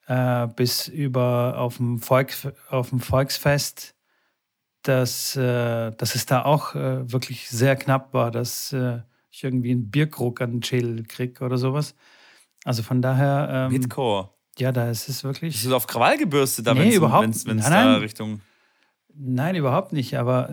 [0.07, 2.33] Äh, bis über auf dem, Volk,
[2.69, 3.96] auf dem Volksfest,
[4.89, 9.71] dass, äh, dass es da auch äh, wirklich sehr knapp war, dass äh, ich irgendwie
[9.71, 11.95] einen Bierkrug an den Schädel kriege oder sowas.
[12.65, 13.69] Also von daher.
[13.71, 14.31] Ähm, Hitcore.
[14.59, 15.55] Ja, da ist es wirklich.
[15.55, 18.41] Ist es auf Krawall gebürstet, da nee, überhaupt, wenn es da Richtung.
[19.15, 20.19] Nein, überhaupt nicht.
[20.19, 20.51] Aber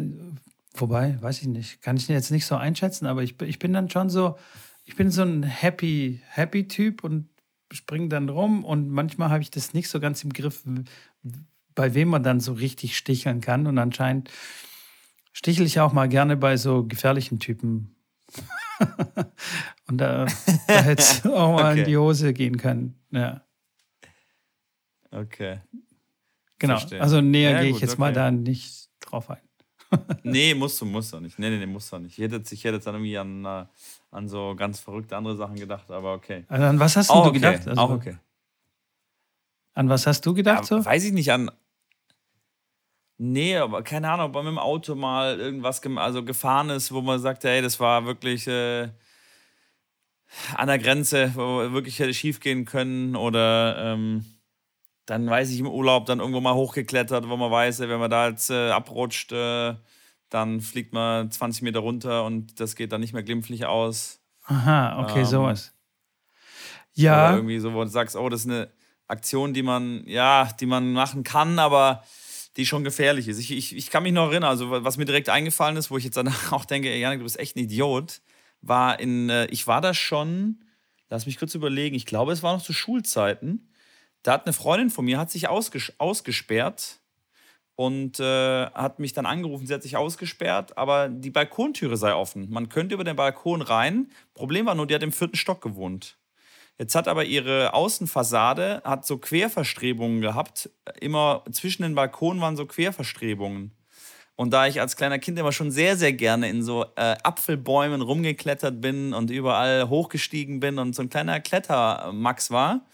[0.74, 1.82] wobei, weiß ich nicht.
[1.82, 4.38] Kann ich jetzt nicht so einschätzen, aber ich, ich bin dann schon so,
[4.84, 7.30] ich bin so ein happy, happy Typ und
[7.72, 10.64] springe dann rum und manchmal habe ich das nicht so ganz im Griff,
[11.76, 13.68] bei wem man dann so richtig sticheln kann.
[13.68, 14.30] Und anscheinend
[15.32, 17.96] stichel ich auch mal gerne bei so gefährlichen Typen.
[19.88, 20.26] und da,
[20.68, 21.80] da hätte es auch mal okay.
[21.80, 22.96] in die Hose gehen können.
[23.12, 23.42] Ja.
[25.12, 25.60] Okay.
[26.60, 26.78] Genau.
[26.78, 27.02] Verstehe.
[27.02, 28.00] Also näher ja, gehe ich jetzt okay.
[28.00, 29.42] mal da nicht drauf ein.
[30.24, 31.38] nee, musst du, musst du nicht.
[31.38, 32.18] Nee, nee, nee, musst du nicht.
[32.18, 33.66] Ich hätte, ich hätte jetzt dann irgendwie an, äh,
[34.12, 36.46] an so ganz verrückte andere Sachen gedacht, aber okay.
[36.48, 37.34] Also an was hast du, okay.
[37.34, 37.68] gedacht?
[37.68, 38.18] Also, auch okay.
[39.74, 40.86] An was hast du gedacht ja, so?
[40.86, 41.52] Weiß ich nicht, an.
[43.26, 47.00] Nee, aber keine Ahnung, ob man mit dem Auto mal irgendwas also gefahren ist, wo
[47.00, 48.90] man sagt, hey, das war wirklich äh,
[50.56, 53.94] an der Grenze, wo wirklich hätte schief gehen können oder.
[53.94, 54.26] Ähm,
[55.06, 58.28] dann weiß ich im Urlaub dann irgendwo mal hochgeklettert, wo man weiß, wenn man da
[58.28, 59.76] jetzt äh, abrutscht, äh,
[60.30, 64.22] dann fliegt man 20 Meter runter und das geht dann nicht mehr glimpflich aus.
[64.46, 65.74] Aha, okay, ähm, sowas.
[66.94, 67.36] Ja.
[67.36, 68.70] Irgendwie so, wo du sagst, oh, das ist eine
[69.08, 72.04] Aktion, die man, ja, die man machen kann, aber
[72.58, 73.40] die schon gefährlich ist.
[73.40, 76.04] Ich, ich, ich kann mich noch erinnern, also was mir direkt eingefallen ist, wo ich
[76.04, 78.22] jetzt danach auch denke, ey, Janik, du bist echt ein Idiot,
[78.62, 80.64] war in, äh, ich war da schon,
[81.10, 83.70] lass mich kurz überlegen, ich glaube, es war noch zu Schulzeiten
[84.24, 87.02] da hat eine Freundin von mir hat sich ausges ausgesperrt
[87.76, 89.68] und äh, hat mich dann angerufen.
[89.68, 92.50] Sie hat sich ausgesperrt, aber die Balkontüre sei offen.
[92.50, 94.10] Man könnte über den Balkon rein.
[94.34, 96.18] Problem war nur, die hat im vierten Stock gewohnt.
[96.80, 100.70] Jetzt hat aber ihre Außenfassade hat so Querverstrebungen gehabt.
[101.00, 103.72] Immer zwischen den Balkonen waren so Querverstrebungen.
[104.36, 108.02] Und da ich als kleiner Kind immer schon sehr, sehr gerne in so äh, Apfelbäumen
[108.02, 112.88] rumgeklettert bin und überall hochgestiegen bin und so ein kleiner Klettermax war,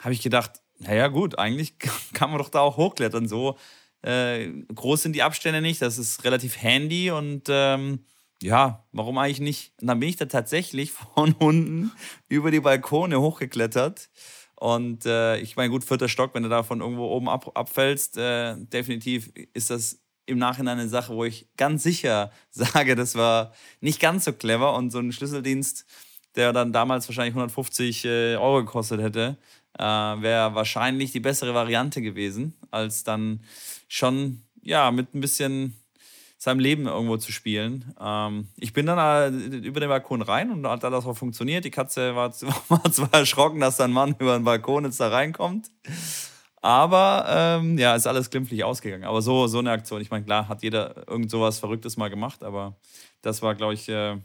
[0.00, 1.74] habe ich gedacht, naja gut, eigentlich
[2.12, 3.26] kann man doch da auch hochklettern.
[3.26, 3.56] So
[4.02, 8.04] äh, groß sind die Abstände nicht, das ist relativ handy und ähm,
[8.42, 9.72] ja, warum eigentlich nicht?
[9.80, 11.92] Und dann bin ich da tatsächlich von unten
[12.28, 14.10] über die Balkone hochgeklettert.
[14.56, 18.16] Und äh, ich meine, gut, vierter Stock, wenn du da von irgendwo oben ab, abfällst,
[18.18, 23.52] äh, definitiv ist das im Nachhinein eine Sache, wo ich ganz sicher sage, das war
[23.80, 25.86] nicht ganz so clever und so ein Schlüsseldienst,
[26.34, 29.38] der dann damals wahrscheinlich 150 äh, Euro gekostet hätte,
[29.78, 33.42] äh, wäre wahrscheinlich die bessere Variante gewesen, als dann
[33.86, 35.74] schon ja mit ein bisschen
[36.38, 37.92] seinem Leben irgendwo zu spielen.
[38.00, 38.98] Ähm, ich bin dann
[39.34, 41.64] äh, über den Balkon rein und hat alles auch funktioniert.
[41.64, 42.32] Die Katze war,
[42.68, 45.68] war zwar erschrocken, dass da ein Mann über den Balkon jetzt da reinkommt.
[46.62, 49.04] Aber ähm, ja, ist alles glimpflich ausgegangen.
[49.04, 52.42] Aber so, so eine Aktion, ich meine, klar, hat jeder irgend sowas Verrücktes mal gemacht,
[52.42, 52.76] aber
[53.20, 54.16] das war, glaube ich, äh,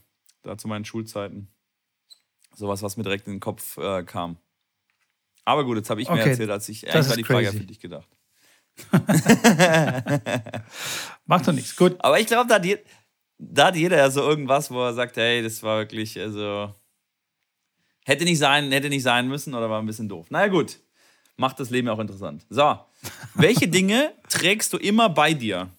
[0.44, 1.48] da zu meinen Schulzeiten
[2.56, 4.38] sowas, was mir direkt in den Kopf äh, kam.
[5.46, 7.66] Aber gut, jetzt habe ich okay, mir erzählt, als ich eigentlich war die Frage für
[7.66, 8.08] dich gedacht.
[11.26, 11.96] Macht doch nichts, gut.
[12.00, 12.66] Aber ich glaube, da, hat
[13.38, 16.74] da hat jeder ja so irgendwas, wo er sagt, hey, das war wirklich, also
[18.06, 20.30] hätte nicht sein, hätte nicht sein müssen oder war ein bisschen doof.
[20.30, 20.80] Naja, gut.
[21.36, 22.46] Macht das Leben auch interessant.
[22.50, 22.80] So,
[23.34, 25.70] welche Dinge trägst du immer bei dir?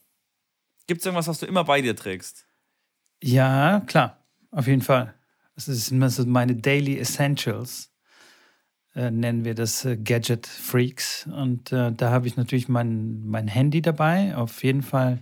[0.86, 2.44] Gibt es irgendwas, was du immer bei dir trägst?
[3.22, 4.18] Ja, klar,
[4.50, 5.14] auf jeden Fall.
[5.54, 7.93] Das sind meine Daily Essentials.
[8.94, 11.26] Äh, nennen wir das äh, Gadget Freaks.
[11.26, 15.20] Und äh, da habe ich natürlich mein, mein Handy dabei, auf jeden Fall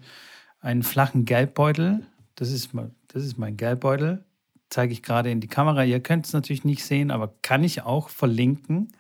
[0.61, 2.07] einen flachen Gelbbeutel.
[2.35, 2.70] Das ist,
[3.09, 4.25] das ist mein Gelbbeutel.
[4.68, 5.85] Zeige ich gerade in die Kamera.
[5.85, 8.93] Ihr könnt es natürlich nicht sehen, aber kann ich auch verlinken.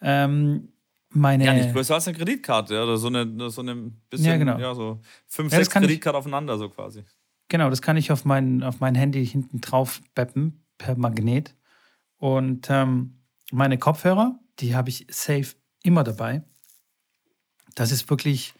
[0.00, 0.68] Ähm,
[1.10, 4.58] meine ja, nicht größer als eine Kreditkarte oder so eine, so eine bisschen, ja, genau.
[4.58, 7.04] ja so fünf, ja, sechs Kreditkarten aufeinander, so quasi.
[7.48, 11.54] Genau, das kann ich auf mein, auf mein Handy hinten drauf beppen per Magnet.
[12.16, 13.21] Und ähm,
[13.52, 16.42] meine Kopfhörer, die habe ich safe immer dabei.
[17.74, 18.54] Das ist wirklich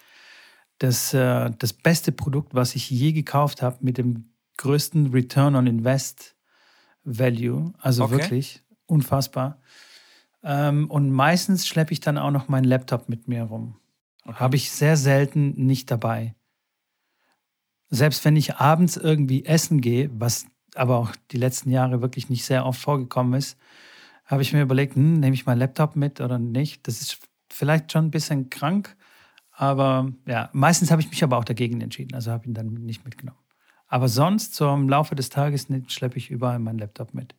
[0.79, 5.67] das, äh, das beste Produkt, was ich je gekauft habe, mit dem größten Return on
[5.67, 6.37] Invest
[7.05, 7.73] Value.
[7.79, 8.13] Also okay.
[8.13, 9.61] wirklich unfassbar.
[10.43, 13.77] Ähm, und meistens schleppe ich dann auch noch meinen Laptop mit mir rum.
[14.25, 14.35] Okay.
[14.39, 16.35] Habe ich sehr selten nicht dabei.
[17.91, 22.45] Selbst wenn ich abends irgendwie essen gehe, was aber auch die letzten Jahre wirklich nicht
[22.45, 23.59] sehr oft vorgekommen ist,
[24.33, 26.89] habe ich mir überlegt, hm, nehme ich meinen Laptop mit oder nicht.
[26.89, 27.19] Das ist
[27.51, 28.97] vielleicht schon ein bisschen krank,
[29.53, 33.05] aber ja, meistens habe ich mich aber auch dagegen entschieden, also habe ihn dann nicht
[33.05, 33.39] mitgenommen.
[33.87, 37.35] Aber sonst, so im Laufe des Tages, schleppe ich überall meinen Laptop mit.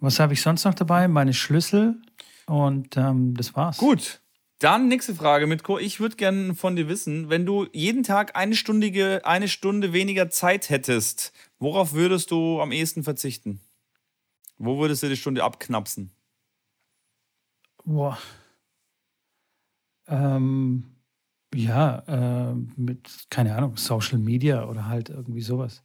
[0.00, 1.08] Was habe ich sonst noch dabei?
[1.08, 2.00] Meine Schlüssel
[2.46, 3.76] und ähm, das war's.
[3.76, 4.20] Gut.
[4.58, 5.78] Dann nächste Frage, Mitko.
[5.78, 10.30] Ich würde gerne von dir wissen, wenn du jeden Tag eine, Stundige, eine Stunde weniger
[10.30, 13.60] Zeit hättest, worauf würdest du am ehesten verzichten?
[14.64, 16.12] Wo würdest du die Stunde abknapsen?
[17.84, 18.16] Boah.
[20.06, 20.84] Ähm,
[21.52, 25.82] ja, äh, mit, keine Ahnung, Social Media oder halt irgendwie sowas.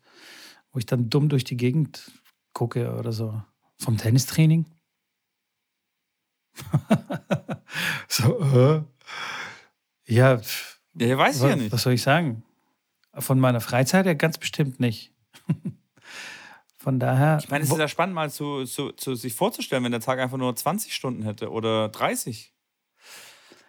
[0.72, 2.12] Wo ich dann dumm durch die Gegend
[2.54, 3.42] gucke oder so.
[3.80, 4.68] Vom Tennistraining.
[8.08, 8.84] so, äh.
[10.06, 10.40] Ja.
[10.94, 11.72] Ja, weiß ich ja nicht.
[11.72, 12.44] Was soll ich sagen?
[13.16, 15.16] Von meiner Freizeit ja ganz bestimmt nicht.
[16.88, 17.38] Von daher.
[17.44, 20.20] Ich meine, es ist ja spannend, mal zu, zu, zu sich vorzustellen, wenn der Tag
[20.20, 22.54] einfach nur 20 Stunden hätte oder 30.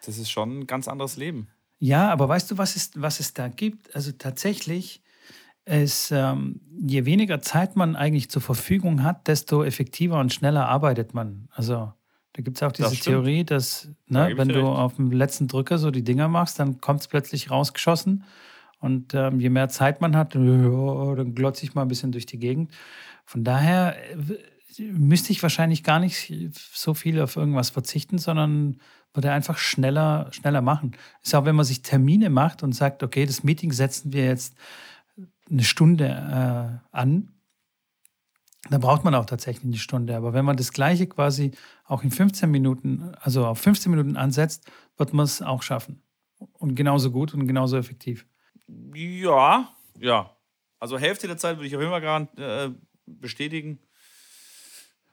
[0.06, 1.48] Das ist schon ein ganz anderes Leben.
[1.80, 3.92] Ja, aber weißt du, was es, was es da gibt?
[3.96, 5.02] Also tatsächlich
[5.64, 11.12] ist, ähm, je weniger Zeit man eigentlich zur Verfügung hat, desto effektiver und schneller arbeitet
[11.12, 11.48] man.
[11.50, 11.92] Also
[12.34, 14.78] da gibt es auch diese das Theorie, dass ne, da wenn du recht.
[14.78, 18.22] auf dem letzten Drücker so die Dinger machst, dann kommt es plötzlich rausgeschossen.
[18.80, 22.38] Und ähm, je mehr Zeit man hat, dann glotze ich mal ein bisschen durch die
[22.38, 22.70] Gegend.
[23.28, 23.94] Von daher
[24.78, 28.80] äh, müsste ich wahrscheinlich gar nicht so viel auf irgendwas verzichten, sondern
[29.12, 30.96] würde einfach schneller, schneller machen.
[31.22, 34.54] Ist auch, wenn man sich Termine macht und sagt, okay, das Meeting setzen wir jetzt
[35.50, 37.34] eine Stunde äh, an,
[38.70, 40.16] dann braucht man auch tatsächlich eine Stunde.
[40.16, 41.50] Aber wenn man das Gleiche quasi
[41.84, 46.02] auch in 15 Minuten, also auf 15 Minuten ansetzt, wird man es auch schaffen.
[46.54, 48.26] Und genauso gut und genauso effektiv.
[48.94, 49.68] Ja,
[49.98, 50.34] ja.
[50.78, 53.78] Also Hälfte der Zeit würde ich auf jeden Fall gerade äh, bestätigen.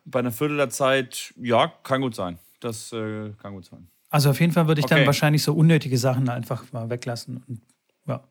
[0.05, 2.37] Bei einer Viertel der Zeit, ja, kann gut sein.
[2.59, 3.87] Das äh, kann gut sein.
[4.09, 4.95] Also auf jeden Fall würde ich okay.
[4.95, 7.43] dann wahrscheinlich so unnötige Sachen einfach mal weglassen.
[7.47, 7.61] Und,
[8.07, 8.23] ja.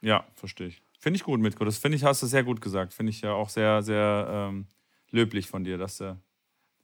[0.00, 0.82] ja, verstehe ich.
[0.98, 1.64] Finde ich gut, Mitko.
[1.64, 2.94] Das finde ich, hast du sehr gut gesagt.
[2.94, 4.66] Finde ich ja auch sehr, sehr ähm,
[5.10, 6.16] löblich von dir, dass du,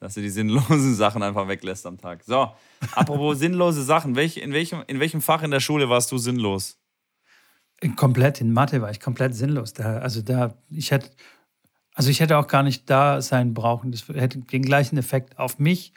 [0.01, 2.25] dass du die sinnlosen Sachen einfach weglässt am Tag.
[2.25, 2.53] So,
[2.93, 4.17] apropos sinnlose Sachen.
[4.17, 6.79] Welch, in, welchem, in welchem Fach in der Schule warst du sinnlos?
[7.97, 9.75] Komplett in Mathe war ich komplett sinnlos.
[9.75, 11.11] Da, also da, ich hätte
[11.97, 13.91] also ich hätte auch gar nicht da sein brauchen.
[13.91, 15.95] Das hätte den gleichen Effekt auf mich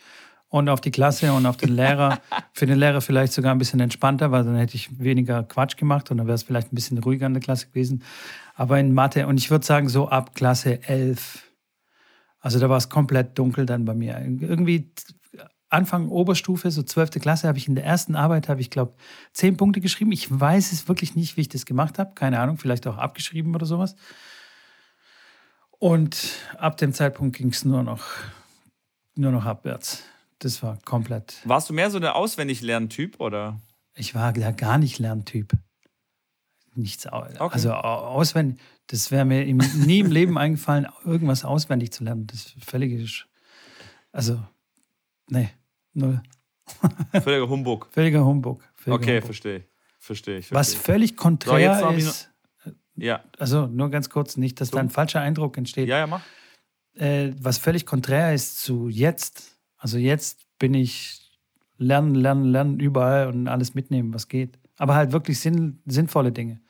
[0.47, 2.19] und auf die Klasse und auf den Lehrer.
[2.53, 6.09] Für den Lehrer vielleicht sogar ein bisschen entspannter, weil dann hätte ich weniger Quatsch gemacht
[6.09, 8.01] und dann wäre es vielleicht ein bisschen ruhiger in der Klasse gewesen.
[8.55, 11.43] Aber in Mathe, und ich würde sagen, so ab Klasse 11,
[12.39, 14.17] also da war es komplett dunkel dann bei mir.
[14.19, 14.93] Irgendwie
[15.67, 17.19] Anfang Oberstufe, so 12.
[17.19, 18.93] Klasse, habe ich in der ersten Arbeit, habe ich glaube,
[19.33, 20.13] zehn Punkte geschrieben.
[20.13, 22.13] Ich weiß es wirklich nicht, wie ich das gemacht habe.
[22.15, 23.97] Keine Ahnung, vielleicht auch abgeschrieben oder sowas.
[25.79, 28.03] Und ab dem Zeitpunkt ging es nur noch,
[29.15, 30.03] nur noch abwärts.
[30.39, 31.37] Das war komplett.
[31.45, 33.59] Warst du mehr so der Auswendig-Lerntyp oder?
[33.95, 35.51] Ich war ja gar nicht Lerntyp.
[36.75, 37.05] Nichts.
[37.07, 37.35] Okay.
[37.37, 42.27] Also auswendig, das wäre mir nie im Leben eingefallen, irgendwas auswendig zu lernen.
[42.27, 43.25] Das ist völlig.
[44.11, 44.41] Also,
[45.27, 45.49] nee,
[45.93, 46.21] null.
[47.11, 47.87] Völliger Humbug.
[47.91, 48.63] Völliger Humbug.
[48.75, 49.65] Völliger okay, verstehe.
[49.97, 50.51] Verstehe ich.
[50.53, 52.29] Was völlig konträr so, ist.
[53.01, 53.23] Ja.
[53.37, 54.75] Also nur ganz kurz, nicht, dass so.
[54.75, 55.87] da ein falscher Eindruck entsteht.
[55.87, 56.21] Ja, ja, mach.
[56.95, 59.57] Äh, was völlig konträr ist zu jetzt.
[59.77, 61.29] Also jetzt bin ich
[61.77, 64.59] lernen, lernen, lernen überall und alles mitnehmen, was geht.
[64.77, 66.61] Aber halt wirklich sinn, sinnvolle Dinge.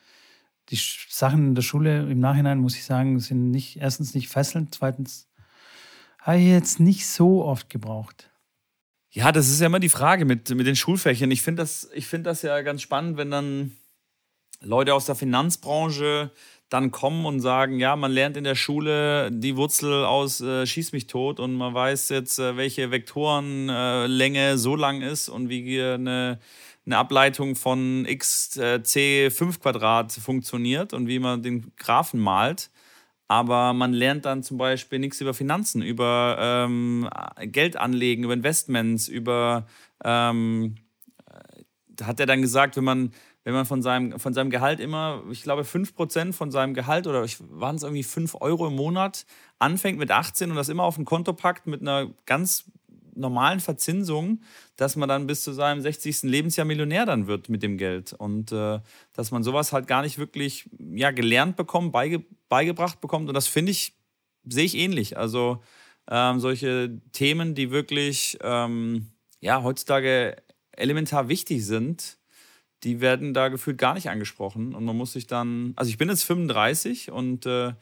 [0.68, 0.78] Die
[1.08, 5.28] Sachen in der Schule im Nachhinein, muss ich sagen, sind nicht, erstens nicht fesselnd, zweitens
[6.20, 8.30] habe ich jetzt nicht so oft gebraucht.
[9.10, 11.30] Ja, das ist ja immer die Frage mit, mit den Schulfächern.
[11.32, 13.72] Ich finde das, find das ja ganz spannend, wenn dann
[14.62, 16.30] Leute aus der Finanzbranche
[16.70, 20.92] dann kommen und sagen, ja, man lernt in der Schule die Wurzel aus äh, Schieß
[20.92, 25.82] mich tot und man weiß jetzt, äh, welche Vektorenlänge äh, so lang ist und wie
[25.82, 26.38] eine,
[26.86, 32.70] eine Ableitung von x äh, c 5 Quadrat funktioniert und wie man den Graphen malt.
[33.26, 37.08] Aber man lernt dann zum Beispiel nichts über Finanzen, über ähm,
[37.42, 39.66] Geld anlegen, über Investments, über,
[40.04, 40.74] ähm,
[41.26, 43.12] äh, hat er dann gesagt, wenn man
[43.44, 47.24] wenn man von seinem, von seinem Gehalt immer, ich glaube, 5% von seinem Gehalt oder
[47.50, 49.24] waren es irgendwie 5 Euro im Monat
[49.58, 52.70] anfängt mit 18 und das immer auf ein Konto packt mit einer ganz
[53.14, 54.40] normalen Verzinsung,
[54.76, 56.22] dass man dann bis zu seinem 60.
[56.22, 58.12] Lebensjahr Millionär dann wird mit dem Geld.
[58.12, 58.80] Und äh,
[59.12, 63.28] dass man sowas halt gar nicht wirklich ja, gelernt bekommt, beige, beigebracht bekommt.
[63.28, 63.94] Und das finde ich,
[64.48, 65.16] sehe ich ähnlich.
[65.16, 65.62] Also
[66.08, 69.10] ähm, solche Themen, die wirklich ähm,
[69.40, 70.36] ja, heutzutage
[70.72, 72.18] elementar wichtig sind,
[72.84, 74.74] die werden da gefühlt gar nicht angesprochen.
[74.74, 77.72] Und man muss sich dann, also ich bin jetzt 35 und äh,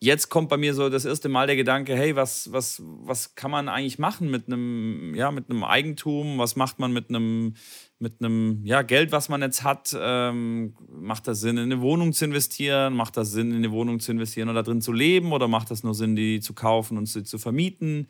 [0.00, 3.50] jetzt kommt bei mir so das erste Mal der Gedanke, hey, was, was, was kann
[3.50, 6.38] man eigentlich machen mit einem, ja, mit einem Eigentum?
[6.38, 7.54] Was macht man mit einem,
[7.98, 9.96] mit einem ja, Geld, was man jetzt hat?
[9.98, 12.94] Ähm, macht das Sinn, in eine Wohnung zu investieren?
[12.94, 15.32] Macht das Sinn, in eine Wohnung zu investieren oder drin zu leben?
[15.32, 18.08] Oder macht das nur Sinn, die zu kaufen und sie zu vermieten?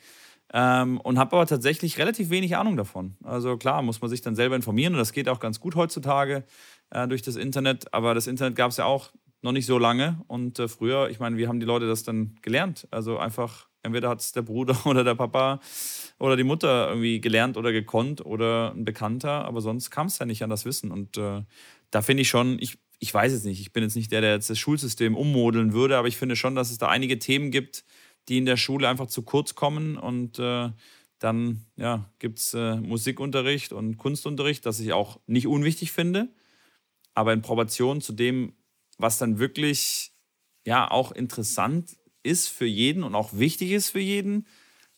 [0.53, 3.17] Ähm, und habe aber tatsächlich relativ wenig Ahnung davon.
[3.25, 6.45] Also klar, muss man sich dann selber informieren und das geht auch ganz gut heutzutage
[6.91, 7.93] äh, durch das Internet.
[7.93, 9.11] Aber das Internet gab es ja auch
[9.45, 10.21] noch nicht so lange.
[10.27, 12.89] Und äh, früher, ich meine, wie haben die Leute das dann gelernt?
[12.91, 15.61] Also einfach, entweder hat es der Bruder oder der Papa
[16.19, 20.27] oder die Mutter irgendwie gelernt oder gekonnt oder ein Bekannter, aber sonst kam es ja
[20.27, 20.91] nicht an das Wissen.
[20.91, 21.43] Und äh,
[21.91, 24.33] da finde ich schon, ich, ich weiß es nicht, ich bin jetzt nicht der, der
[24.33, 27.85] jetzt das Schulsystem ummodeln würde, aber ich finde schon, dass es da einige Themen gibt,
[28.29, 30.71] die in der Schule einfach zu kurz kommen und äh,
[31.19, 36.29] dann ja, gibt es äh, Musikunterricht und Kunstunterricht, das ich auch nicht unwichtig finde,
[37.15, 38.55] aber in Proportion zu dem,
[38.99, 40.13] was dann wirklich
[40.67, 44.47] ja auch interessant ist für jeden und auch wichtig ist für jeden,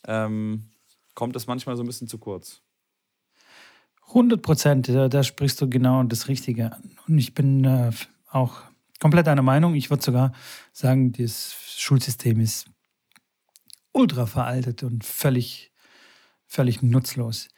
[0.07, 0.71] ähm,
[1.15, 2.63] kommt das manchmal so ein bisschen zu kurz.
[4.09, 6.97] 100 Prozent, da, da, sprichst du genau das Richtige an.
[7.09, 7.91] Und ich bin äh,
[8.31, 8.63] auch
[9.01, 9.75] komplett einer Meinung.
[9.75, 10.33] Ich würde sogar
[10.73, 12.67] sagen, das Schulsystem ist
[13.97, 15.73] ultra veraltet und völlig,
[16.47, 17.49] völlig nutzlos.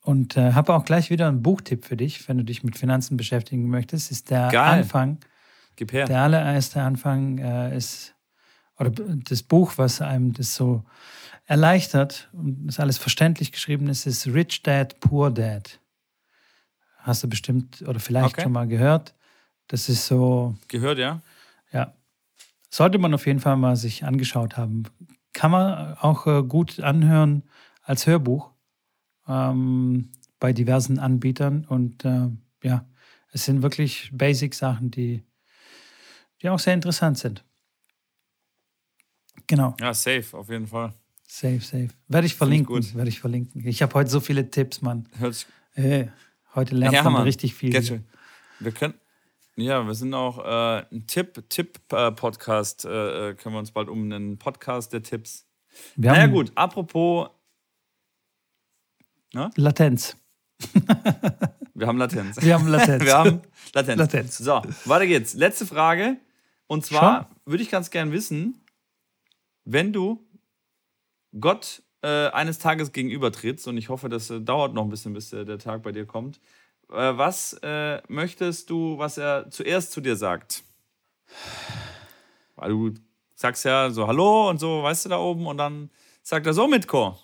[0.00, 3.16] Und äh, habe auch gleich wieder einen Buchtipp für dich, wenn du dich mit Finanzen
[3.16, 4.10] beschäftigen möchtest.
[4.10, 4.80] Ist der Geil.
[4.80, 5.18] Anfang
[5.78, 6.06] Gib her.
[6.06, 8.16] Der allererste Anfang äh, ist,
[8.78, 10.84] oder das Buch, was einem das so
[11.46, 15.78] erleichtert und das alles verständlich geschrieben ist, ist Rich Dad, Poor Dad.
[16.98, 18.42] Hast du bestimmt oder vielleicht okay.
[18.42, 19.14] schon mal gehört.
[19.68, 20.56] Das ist so.
[20.66, 21.22] Gehört, ja?
[21.72, 21.94] Ja.
[22.70, 24.82] Sollte man auf jeden Fall mal sich angeschaut haben.
[25.38, 27.44] Kann man auch äh, gut anhören
[27.82, 28.50] als Hörbuch
[29.28, 30.10] ähm,
[30.40, 31.64] bei diversen Anbietern.
[31.64, 32.28] Und äh,
[32.64, 32.84] ja,
[33.30, 35.22] es sind wirklich Basic-Sachen, die
[36.42, 37.44] die auch sehr interessant sind.
[39.46, 39.76] Genau.
[39.78, 40.92] Ja, safe, auf jeden Fall.
[41.28, 41.90] Safe, safe.
[42.08, 42.76] Werde ich verlinken.
[42.78, 43.64] Ich Werde ich verlinken.
[43.64, 45.08] Ich habe heute so viele Tipps, Mann.
[45.18, 46.10] Hört hey,
[46.56, 47.22] heute lernt ja, man Mann.
[47.22, 47.72] richtig viel.
[48.58, 48.94] Wir können,
[49.58, 52.84] ja, wir sind auch äh, ein Tipp-Tipp-Podcast.
[52.84, 55.46] Äh, äh, können wir uns bald um einen Podcast der Tipps.
[55.96, 57.28] Wir naja, gut, apropos.
[59.32, 59.50] Na?
[59.56, 60.16] Latenz.
[61.74, 62.40] wir haben Latenz.
[62.40, 63.04] Wir haben Latenz.
[63.04, 63.42] wir haben
[63.74, 63.98] Latenz.
[63.98, 64.38] Latenz.
[64.38, 65.34] So, weiter geht's.
[65.34, 66.18] Letzte Frage.
[66.68, 68.64] Und zwar würde ich ganz gern wissen,
[69.64, 70.24] wenn du
[71.38, 75.32] Gott äh, eines Tages gegenübertrittst, und ich hoffe, das äh, dauert noch ein bisschen, bis
[75.32, 76.40] äh, der Tag bei dir kommt, äh,
[76.88, 80.62] was äh, möchtest du, was er zuerst zu dir sagt?
[82.56, 82.94] Weil du
[83.34, 85.90] sagst ja so Hallo und so, weißt du, da oben, und dann
[86.22, 87.18] sagt er so, Mitko.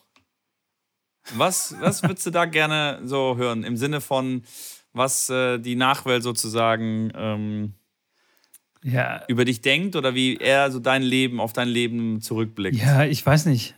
[1.34, 3.64] Was, was würdest du da gerne so hören?
[3.64, 4.44] Im Sinne von,
[4.92, 7.74] was äh, die Nachwelt sozusagen ähm,
[8.82, 9.24] ja.
[9.28, 12.76] über dich denkt oder wie er so dein Leben, auf dein Leben zurückblickt?
[12.76, 13.74] Ja, ich weiß nicht.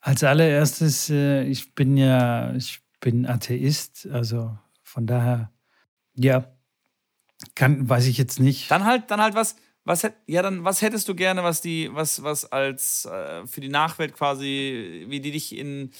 [0.00, 4.56] Als allererstes, äh, ich bin ja, ich bin Atheist, also
[4.92, 5.50] von daher,
[6.14, 6.52] ja,
[7.54, 8.70] kann, weiß ich jetzt nicht.
[8.70, 12.22] Dann halt, dann halt was, was ja dann, was hättest du gerne, was die, was,
[12.22, 15.92] was als äh, für die Nachwelt quasi, wie die dich in,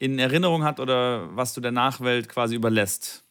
[0.00, 3.24] in Erinnerung hat oder was du der Nachwelt quasi überlässt?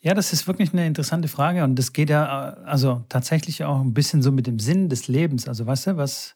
[0.00, 2.26] Ja, das ist wirklich eine interessante Frage und das geht ja
[2.64, 5.46] also tatsächlich auch ein bisschen so mit dem Sinn des Lebens.
[5.46, 6.34] Also weißt du, was,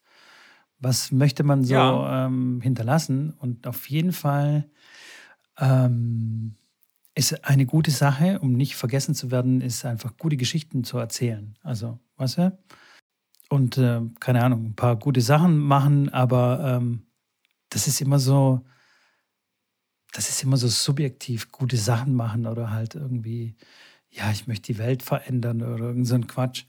[0.79, 2.27] was möchte man so ja.
[2.27, 3.35] ähm, hinterlassen?
[3.39, 4.71] Und auf jeden Fall
[5.61, 6.57] ähm,
[7.15, 11.59] ist eine gute Sache, um nicht vergessen zu werden, ist einfach gute Geschichten zu erzählen.
[11.63, 12.59] Also, weißt du?
[13.49, 17.07] Und äh, keine Ahnung, ein paar gute Sachen machen, aber ähm,
[17.69, 18.65] das ist immer so,
[20.13, 23.57] das ist immer so subjektiv, gute Sachen machen oder halt irgendwie,
[24.09, 26.65] ja, ich möchte die Welt verändern oder irgend so ein Quatsch.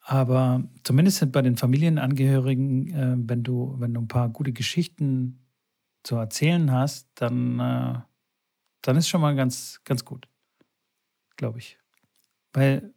[0.00, 5.46] Aber zumindest bei den Familienangehörigen, äh, wenn, du, wenn du ein paar gute Geschichten
[6.04, 8.13] zu erzählen hast, dann, äh,
[8.84, 10.28] dann ist schon mal ganz, ganz gut,
[11.36, 11.78] glaube ich.
[12.52, 12.94] Weil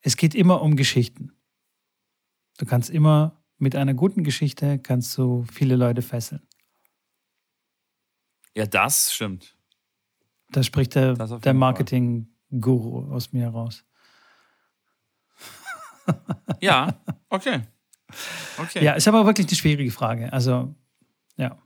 [0.00, 1.32] es geht immer um Geschichten.
[2.58, 6.46] Du kannst immer mit einer guten Geschichte kannst du viele Leute fesseln.
[8.54, 9.56] Ja, das stimmt.
[10.50, 13.84] Da spricht der, der Marketing-Guru aus mir heraus.
[16.60, 17.62] ja, okay.
[18.58, 18.84] okay.
[18.84, 20.32] Ja, ist aber wirklich eine schwierige Frage.
[20.32, 20.74] Also,
[21.36, 21.58] Ja.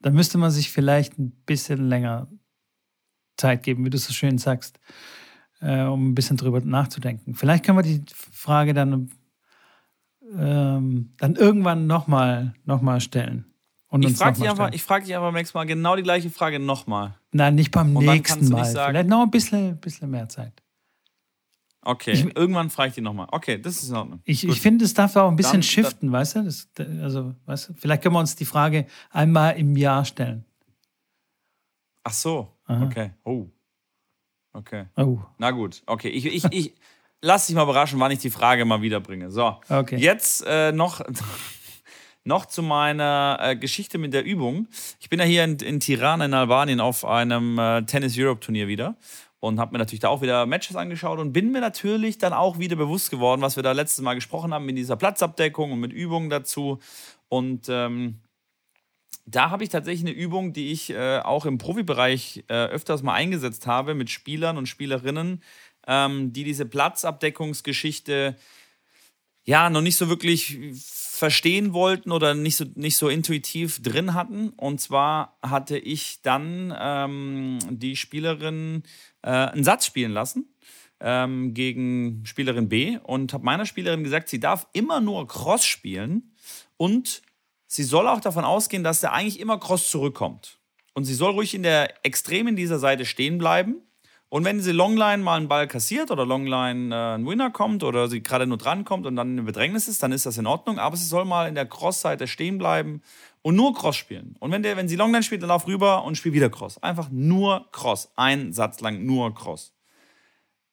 [0.00, 2.28] Da müsste man sich vielleicht ein bisschen länger
[3.36, 4.80] Zeit geben, wie du so schön sagst,
[5.60, 7.34] äh, um ein bisschen drüber nachzudenken.
[7.34, 9.10] Vielleicht können wir die Frage dann,
[10.36, 13.46] ähm, dann irgendwann nochmal noch mal stellen.
[13.88, 17.14] Und ich frage dich, aber, frag dich aber nächsten Mal genau die gleiche Frage nochmal.
[17.32, 18.64] Nein, nicht beim Und nächsten Mal.
[18.64, 20.62] Vielleicht noch ein bisschen, bisschen mehr Zeit.
[21.82, 23.28] Okay, ich, irgendwann frage ich die nochmal.
[23.30, 24.20] Okay, das ist in Ordnung.
[24.24, 26.44] Ich, ich finde, es darf auch ein bisschen dann, shiften, dann, weißt du?
[26.44, 26.68] Das,
[27.02, 27.74] also, weißt du?
[27.74, 30.44] Vielleicht können wir uns die Frage einmal im Jahr stellen.
[32.04, 32.84] Ach so, Aha.
[32.84, 33.10] okay.
[33.24, 33.46] Oh.
[34.52, 34.86] Okay.
[34.96, 35.18] Oh.
[35.38, 36.08] Na gut, okay.
[36.08, 36.74] Ich, ich, ich
[37.22, 39.30] lass dich mal überraschen, wann ich die Frage mal wiederbringe.
[39.30, 39.96] So, okay.
[39.96, 41.00] jetzt äh, noch,
[42.24, 44.68] noch zu meiner äh, Geschichte mit der Übung.
[44.98, 48.68] Ich bin ja hier in, in Tirana in Albanien auf einem äh, Tennis Europe Turnier
[48.68, 48.96] wieder
[49.40, 52.58] und habe mir natürlich da auch wieder Matches angeschaut und bin mir natürlich dann auch
[52.58, 55.92] wieder bewusst geworden, was wir da letztes Mal gesprochen haben mit dieser Platzabdeckung und mit
[55.92, 56.78] Übungen dazu.
[57.28, 58.20] Und ähm,
[59.24, 63.14] da habe ich tatsächlich eine Übung, die ich äh, auch im Profibereich äh, öfters mal
[63.14, 65.42] eingesetzt habe mit Spielern und Spielerinnen,
[65.86, 68.36] ähm, die diese Platzabdeckungsgeschichte
[69.44, 70.58] ja noch nicht so wirklich
[71.20, 74.48] verstehen wollten oder nicht so, nicht so intuitiv drin hatten.
[74.56, 78.84] Und zwar hatte ich dann ähm, die Spielerin
[79.20, 80.46] äh, einen Satz spielen lassen
[80.98, 86.32] ähm, gegen Spielerin B und habe meiner Spielerin gesagt, sie darf immer nur Cross spielen
[86.78, 87.20] und
[87.66, 90.58] sie soll auch davon ausgehen, dass der eigentlich immer Cross zurückkommt.
[90.94, 93.76] Und sie soll ruhig in der Extremen dieser Seite stehen bleiben.
[94.30, 98.08] Und wenn sie Longline mal einen Ball kassiert oder Longline äh, ein Winner kommt oder
[98.08, 100.78] sie gerade nur dran kommt und dann in Bedrängnis ist, dann ist das in Ordnung.
[100.78, 103.02] Aber sie soll mal in der Cross-Seite stehen bleiben
[103.42, 104.36] und nur Cross spielen.
[104.38, 106.80] Und wenn, der, wenn sie Longline spielt, dann lauf rüber und spiel wieder Cross.
[106.80, 108.12] Einfach nur Cross.
[108.14, 109.72] Ein Satz lang nur Cross.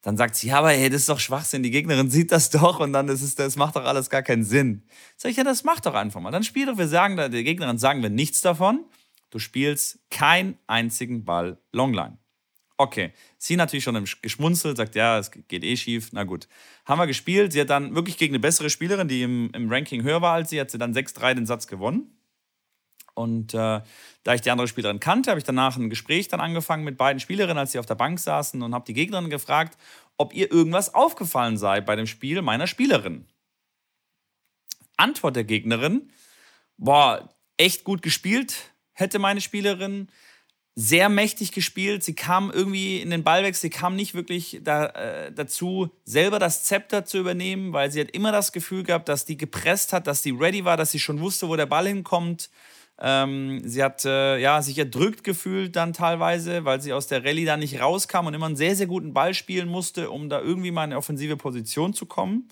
[0.03, 2.79] Dann sagt sie, ja, aber hey, das ist doch Schwachsinn, die Gegnerin sieht das doch
[2.79, 4.83] und dann ist es, das macht doch alles gar keinen Sinn.
[5.17, 6.31] Sag ich, ja, das macht doch einfach mal.
[6.31, 8.85] Dann spiel doch, wir sagen, der Gegnerin sagen wir nichts davon.
[9.31, 12.19] Du spielst keinen einzigen Ball Longline.
[12.79, 16.47] Okay, sie natürlich schon geschmunzelt, sagt, ja, es geht eh schief, na gut.
[16.85, 20.03] Haben wir gespielt, sie hat dann wirklich gegen eine bessere Spielerin, die im, im Ranking
[20.03, 22.15] höher war als sie, hat sie dann 6-3 den Satz gewonnen.
[23.15, 23.81] Und äh,
[24.23, 27.19] da ich die andere Spielerin kannte, habe ich danach ein Gespräch dann angefangen mit beiden
[27.19, 29.75] Spielerinnen, als sie auf der Bank saßen und habe die Gegnerin gefragt,
[30.17, 33.25] ob ihr irgendwas aufgefallen sei bei dem Spiel meiner Spielerin.
[34.97, 36.11] Antwort der Gegnerin,
[36.77, 40.09] boah, echt gut gespielt hätte meine Spielerin,
[40.79, 42.03] sehr mächtig gespielt.
[42.03, 46.65] Sie kam irgendwie in den Ballwechsel, sie kam nicht wirklich da, äh, dazu, selber das
[46.65, 50.21] Zepter zu übernehmen, weil sie hat immer das Gefühl gehabt, dass die gepresst hat, dass
[50.21, 52.51] sie ready war, dass sie schon wusste, wo der Ball hinkommt.
[52.99, 57.45] Ähm, sie hat äh, ja, sich erdrückt gefühlt dann teilweise, weil sie aus der Rallye
[57.45, 60.69] da nicht rauskam und immer einen sehr, sehr guten Ball spielen musste, um da irgendwie
[60.69, 62.49] mal in eine offensive Position zu kommen.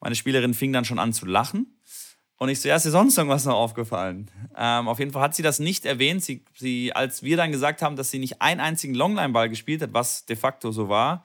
[0.00, 1.78] Meine Spielerin fing dann schon an zu lachen.
[2.42, 4.28] Und ich so, ja, ist dir sonst irgendwas noch aufgefallen?
[4.56, 6.24] Ähm, auf jeden Fall hat sie das nicht erwähnt.
[6.24, 9.92] Sie, sie, als wir dann gesagt haben, dass sie nicht einen einzigen Longline-Ball gespielt hat,
[9.92, 11.24] was de facto so war,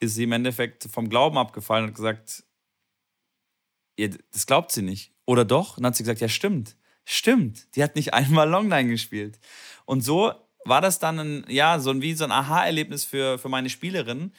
[0.00, 2.44] ist sie im Endeffekt vom Glauben abgefallen und hat gesagt,
[4.32, 5.14] das glaubt sie nicht.
[5.24, 5.78] Oder doch?
[5.78, 6.76] Und dann hat sie gesagt, ja, stimmt
[7.10, 9.38] stimmt, die hat nicht einmal Longline gespielt.
[9.84, 10.32] Und so
[10.64, 14.32] war das dann ein, ja, so ein, wie so ein Aha-Erlebnis für, für meine Spielerin,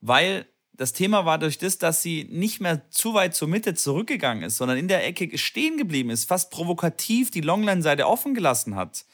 [0.00, 0.46] weil
[0.80, 4.56] das Thema war durch das, dass sie nicht mehr zu weit zur Mitte zurückgegangen ist,
[4.56, 9.04] sondern in der Ecke stehen geblieben ist, fast provokativ die Longline-Seite offen gelassen hat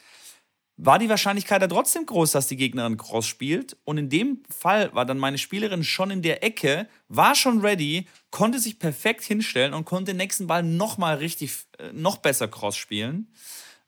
[0.77, 3.77] war die Wahrscheinlichkeit ja trotzdem groß, dass die Gegnerin Cross spielt.
[3.83, 8.07] Und in dem Fall war dann meine Spielerin schon in der Ecke, war schon ready,
[8.29, 12.77] konnte sich perfekt hinstellen und konnte den nächsten Ball nochmal richtig, äh, noch besser Cross
[12.77, 13.33] spielen.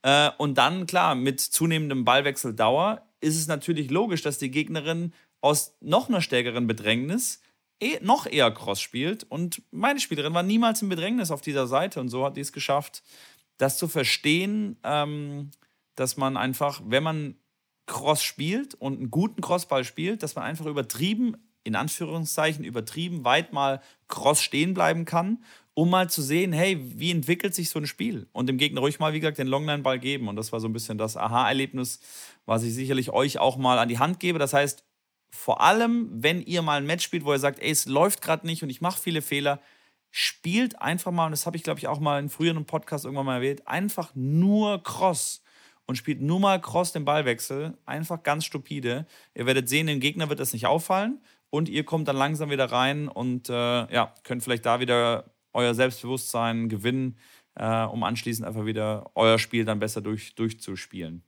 [0.01, 5.75] Äh, und dann, klar, mit zunehmendem Ballwechseldauer ist es natürlich logisch, dass die Gegnerin aus
[5.81, 7.39] noch einer stärkeren Bedrängnis
[7.79, 9.23] eh, noch eher Cross spielt.
[9.23, 11.99] Und meine Spielerin war niemals im Bedrängnis auf dieser Seite.
[11.99, 13.03] Und so hat die es geschafft,
[13.57, 15.51] das zu verstehen, ähm,
[15.95, 17.35] dass man einfach, wenn man
[17.85, 23.51] Cross spielt und einen guten Crossball spielt, dass man einfach übertrieben, in Anführungszeichen, übertrieben weit
[23.51, 27.87] mal Cross stehen bleiben kann, um mal zu sehen, hey, wie entwickelt sich so ein
[27.87, 28.27] Spiel?
[28.31, 30.27] Und dem Gegner ruhig mal, wie gesagt, den Longline-Ball geben.
[30.27, 31.99] Und das war so ein bisschen das Aha-Erlebnis,
[32.45, 34.39] was ich sicherlich euch auch mal an die Hand gebe.
[34.39, 34.83] Das heißt,
[35.31, 38.45] vor allem, wenn ihr mal ein Match spielt, wo ihr sagt, ey, es läuft gerade
[38.45, 39.61] nicht und ich mache viele Fehler,
[40.11, 43.25] spielt einfach mal, und das habe ich, glaube ich, auch mal in früheren Podcast irgendwann
[43.25, 45.43] mal erwähnt, einfach nur Cross
[45.85, 47.77] und spielt nur mal Cross den Ballwechsel.
[47.85, 49.07] Einfach ganz stupide.
[49.33, 51.19] Ihr werdet sehen, dem Gegner wird das nicht auffallen
[51.49, 55.73] und ihr kommt dann langsam wieder rein und äh, ja, könnt vielleicht da wieder euer
[55.73, 57.17] Selbstbewusstsein gewinnen,
[57.55, 61.23] äh, um anschließend einfach wieder euer Spiel dann besser durch, durchzuspielen.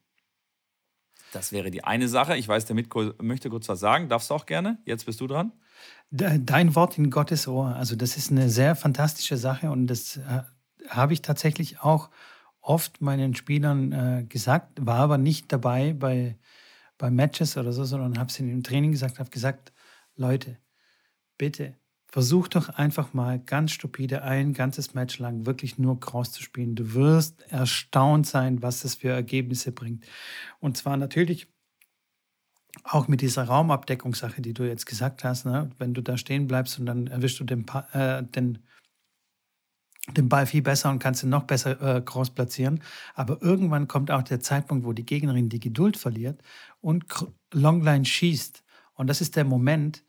[1.32, 2.36] Das wäre die eine Sache.
[2.36, 4.10] Ich weiß, der Mitko möchte kurz was sagen.
[4.10, 4.78] Darfst du auch gerne?
[4.86, 5.52] Jetzt bist du dran.
[6.12, 7.76] Dein Wort in Gottes Ohr.
[7.76, 10.42] Also, das ist eine sehr fantastische Sache und das äh,
[10.90, 12.10] habe ich tatsächlich auch
[12.60, 16.38] oft meinen Spielern äh, gesagt, war aber nicht dabei bei,
[16.98, 19.74] bei Matches oder so, sondern habe es in dem Training gesagt, habe gesagt,
[20.16, 20.58] Leute,
[21.38, 21.76] bitte
[22.12, 26.76] versuch doch einfach mal ganz stupide ein ganzes Match lang wirklich nur Cross zu spielen.
[26.76, 30.06] Du wirst erstaunt sein, was das für Ergebnisse bringt.
[30.60, 31.48] Und zwar natürlich
[32.84, 35.70] auch mit dieser Raumabdeckungssache, die du jetzt gesagt hast, ne?
[35.78, 38.60] wenn du da stehen bleibst und dann erwischst du den, äh, den,
[40.10, 42.82] den Ball viel besser und kannst ihn noch besser äh, cross platzieren.
[43.14, 46.42] Aber irgendwann kommt auch der Zeitpunkt, wo die Gegnerin die Geduld verliert
[46.82, 47.06] und
[47.54, 48.64] Longline schießt.
[48.96, 50.04] Und das ist der Moment,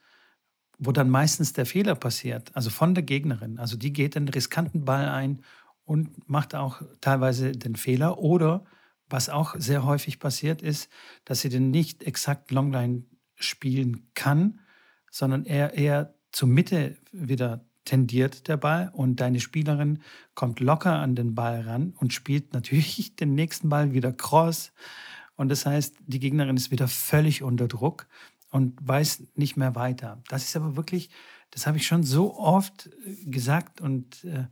[0.85, 3.59] wo dann meistens der Fehler passiert, also von der Gegnerin.
[3.59, 5.43] Also die geht den riskanten Ball ein
[5.85, 8.65] und macht auch teilweise den Fehler oder
[9.09, 10.91] was auch sehr häufig passiert ist,
[11.25, 13.05] dass sie den nicht exakt Longline
[13.37, 14.61] spielen kann,
[15.11, 20.01] sondern eher, eher zur Mitte wieder tendiert der Ball und deine Spielerin
[20.35, 24.73] kommt locker an den Ball ran und spielt natürlich den nächsten Ball wieder cross.
[25.37, 28.07] Und das heißt, die Gegnerin ist wieder völlig unter Druck
[28.53, 30.23] und weiß nicht mehr weiter.
[30.29, 31.11] Das ist aber wirklich,
[31.51, 32.89] das habe ich schon so oft
[33.25, 34.47] gesagt und äh,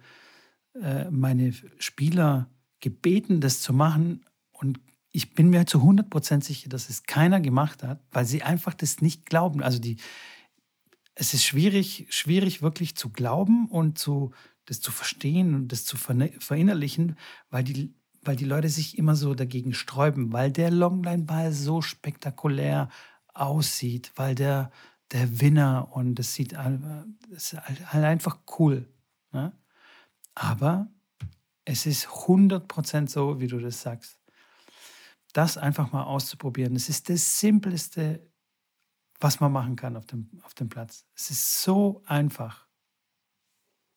[0.74, 4.80] äh meine Spieler gebeten, das zu machen, und
[5.12, 9.00] ich bin mir zu 100% sicher, dass es keiner gemacht hat, weil sie einfach das
[9.00, 9.62] nicht glauben.
[9.62, 9.96] Also die,
[11.14, 14.32] es ist schwierig, schwierig wirklich zu glauben und zu,
[14.66, 17.16] das zu verstehen und das zu verinnerlichen,
[17.48, 22.88] weil die, weil die Leute sich immer so dagegen sträuben, weil der Longline-Ball so spektakulär
[23.40, 24.70] aussieht, weil der,
[25.12, 28.88] der Winner und das sieht das ist halt einfach cool.
[29.32, 29.52] Ne?
[30.34, 30.88] Aber
[31.64, 34.20] es ist 100% so, wie du das sagst
[35.32, 36.74] das einfach mal auszuprobieren.
[36.76, 38.26] Es ist das Simpleste,
[39.20, 41.04] was man machen kann auf dem, auf dem Platz.
[41.14, 42.66] Es ist so einfach.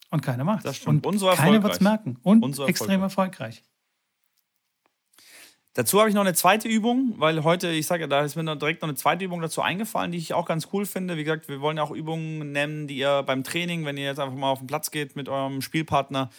[0.10, 0.86] Und keiner macht es.
[0.86, 2.18] Und keiner wird es merken.
[2.22, 3.64] Und extrem erfolgreich.
[5.76, 8.58] Dazu habe ich noch eine zweite Übung, weil heute, ich sage, da ist mir noch
[8.58, 11.18] direkt noch eine zweite Übung dazu eingefallen, die ich auch ganz cool finde.
[11.18, 14.20] Wie gesagt, wir wollen ja auch Übungen nennen, die ihr beim Training, wenn ihr jetzt
[14.20, 16.30] einfach mal auf den Platz geht mit eurem Spielpartner,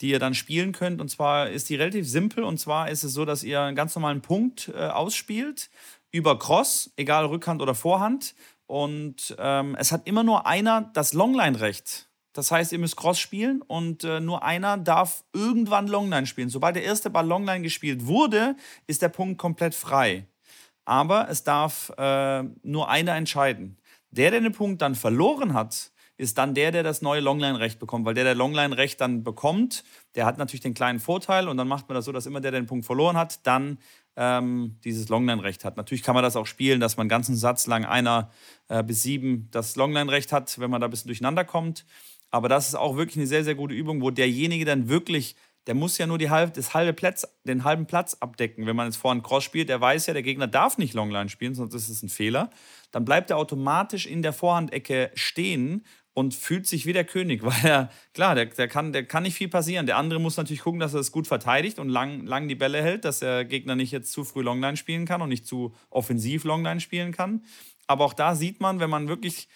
[0.00, 1.00] die ihr dann spielen könnt.
[1.00, 2.42] Und zwar ist die relativ simpel.
[2.42, 5.70] Und zwar ist es so, dass ihr einen ganz normalen Punkt äh, ausspielt
[6.10, 8.34] über Cross, egal Rückhand oder Vorhand.
[8.66, 12.09] Und ähm, es hat immer nur einer das Longline-Recht.
[12.32, 16.48] Das heißt, ihr müsst Cross spielen und äh, nur einer darf irgendwann Longline spielen.
[16.48, 18.56] Sobald der erste Ball Longline gespielt wurde,
[18.86, 20.26] ist der Punkt komplett frei.
[20.84, 23.76] Aber es darf äh, nur einer entscheiden.
[24.10, 28.04] Der, der den Punkt dann verloren hat, ist dann der, der das neue Longline-Recht bekommt.
[28.04, 31.88] Weil der, der Longline-Recht dann bekommt, der hat natürlich den kleinen Vorteil und dann macht
[31.88, 33.78] man das so, dass immer der, der den Punkt verloren hat, dann
[34.16, 35.76] ähm, dieses Longline-Recht hat.
[35.76, 38.30] Natürlich kann man das auch spielen, dass man einen ganzen Satz lang einer
[38.68, 41.86] äh, bis sieben das Longline-Recht hat, wenn man da ein bisschen durcheinander kommt.
[42.30, 45.74] Aber das ist auch wirklich eine sehr, sehr gute Übung, wo derjenige dann wirklich, der
[45.74, 48.66] muss ja nur die halb, das halbe Platz, den halben Platz abdecken.
[48.66, 51.54] Wenn man jetzt vorhin Cross spielt, der weiß ja, der Gegner darf nicht Longline spielen,
[51.54, 52.50] sonst ist es ein Fehler.
[52.92, 57.64] Dann bleibt er automatisch in der Vorhandecke stehen und fühlt sich wie der König, weil
[57.64, 59.86] er, klar, der, der, kann, der kann nicht viel passieren.
[59.86, 62.82] Der andere muss natürlich gucken, dass er es gut verteidigt und lang, lang die Bälle
[62.82, 66.44] hält, dass der Gegner nicht jetzt zu früh Longline spielen kann und nicht zu offensiv
[66.44, 67.44] Longline spielen kann.
[67.86, 69.48] Aber auch da sieht man, wenn man wirklich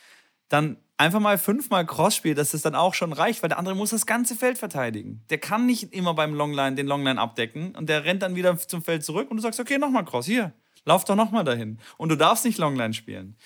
[0.48, 3.74] dann einfach mal fünfmal Cross spielt, dass das dann auch schon reicht, weil der andere
[3.74, 5.22] muss das ganze Feld verteidigen.
[5.30, 8.82] Der kann nicht immer beim Longline den Longline abdecken und der rennt dann wieder zum
[8.82, 10.52] Feld zurück und du sagst, okay, nochmal Cross, hier,
[10.84, 11.78] lauf doch nochmal dahin.
[11.96, 13.36] Und du darfst nicht Longline spielen.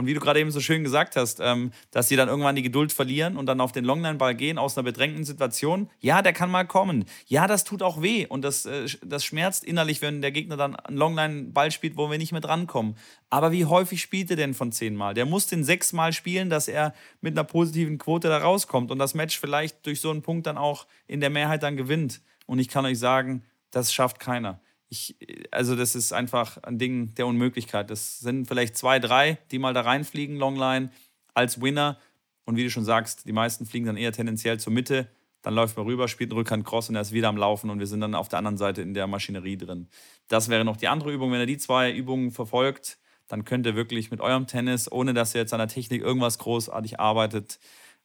[0.00, 2.62] Und wie du gerade eben so schön gesagt hast, ähm, dass sie dann irgendwann die
[2.62, 5.90] Geduld verlieren und dann auf den Longline-Ball gehen aus einer bedrängten Situation.
[6.00, 7.04] Ja, der kann mal kommen.
[7.26, 10.74] Ja, das tut auch weh und das, äh, das schmerzt innerlich, wenn der Gegner dann
[10.74, 12.96] einen Longline-Ball spielt, wo wir nicht mehr drankommen.
[13.28, 15.12] Aber wie häufig spielt er denn von zehnmal?
[15.12, 19.12] Der muss den sechsmal spielen, dass er mit einer positiven Quote da rauskommt und das
[19.12, 22.22] Match vielleicht durch so einen Punkt dann auch in der Mehrheit dann gewinnt.
[22.46, 24.60] Und ich kann euch sagen, das schafft keiner
[24.90, 25.16] ich,
[25.52, 27.90] also das ist einfach ein Ding der Unmöglichkeit.
[27.90, 30.90] Das sind vielleicht zwei, drei, die mal da reinfliegen, Longline,
[31.32, 31.98] als Winner.
[32.44, 35.08] Und wie du schon sagst, die meisten fliegen dann eher tendenziell zur Mitte.
[35.42, 37.78] Dann läuft man rüber, spielt einen Rückhand Cross und er ist wieder am Laufen und
[37.78, 39.88] wir sind dann auf der anderen Seite in der Maschinerie drin.
[40.28, 41.30] Das wäre noch die andere Übung.
[41.32, 45.34] Wenn ihr die zwei Übungen verfolgt, dann könnt ihr wirklich mit eurem Tennis, ohne dass
[45.34, 47.60] ihr jetzt an der Technik irgendwas großartig arbeitet,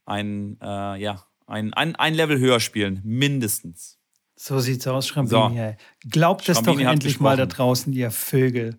[0.05, 3.99] ein, äh, ja, ein, ein, ein Level höher spielen, mindestens.
[4.35, 5.75] So sieht's aus, Schrambini.
[6.03, 6.09] So.
[6.09, 8.77] Glaubt es doch endlich mal da draußen, ihr Vögel.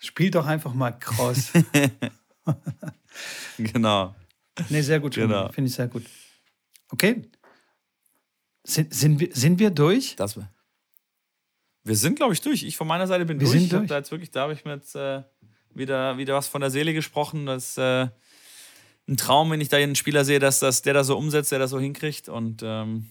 [0.00, 1.52] Spielt doch einfach mal Cross.
[3.58, 4.14] genau.
[4.68, 5.50] Nee, sehr gut, genau.
[5.52, 6.04] Finde ich sehr gut.
[6.90, 7.22] Okay.
[8.64, 10.16] Sind, sind, wir, sind wir durch?
[10.16, 10.38] Das,
[11.84, 12.62] wir sind, glaube ich, durch.
[12.62, 13.60] Ich von meiner Seite bin wir durch.
[13.60, 13.88] Sind durch.
[13.88, 15.22] Da jetzt wirklich, da habe ich mir jetzt äh,
[15.74, 17.46] wieder, wieder was von der Seele gesprochen.
[17.46, 18.08] Das ist äh,
[19.08, 21.58] ein Traum, wenn ich da einen Spieler sehe, dass das, der das so umsetzt, der
[21.58, 22.28] das so hinkriegt.
[22.28, 23.08] Und ähm,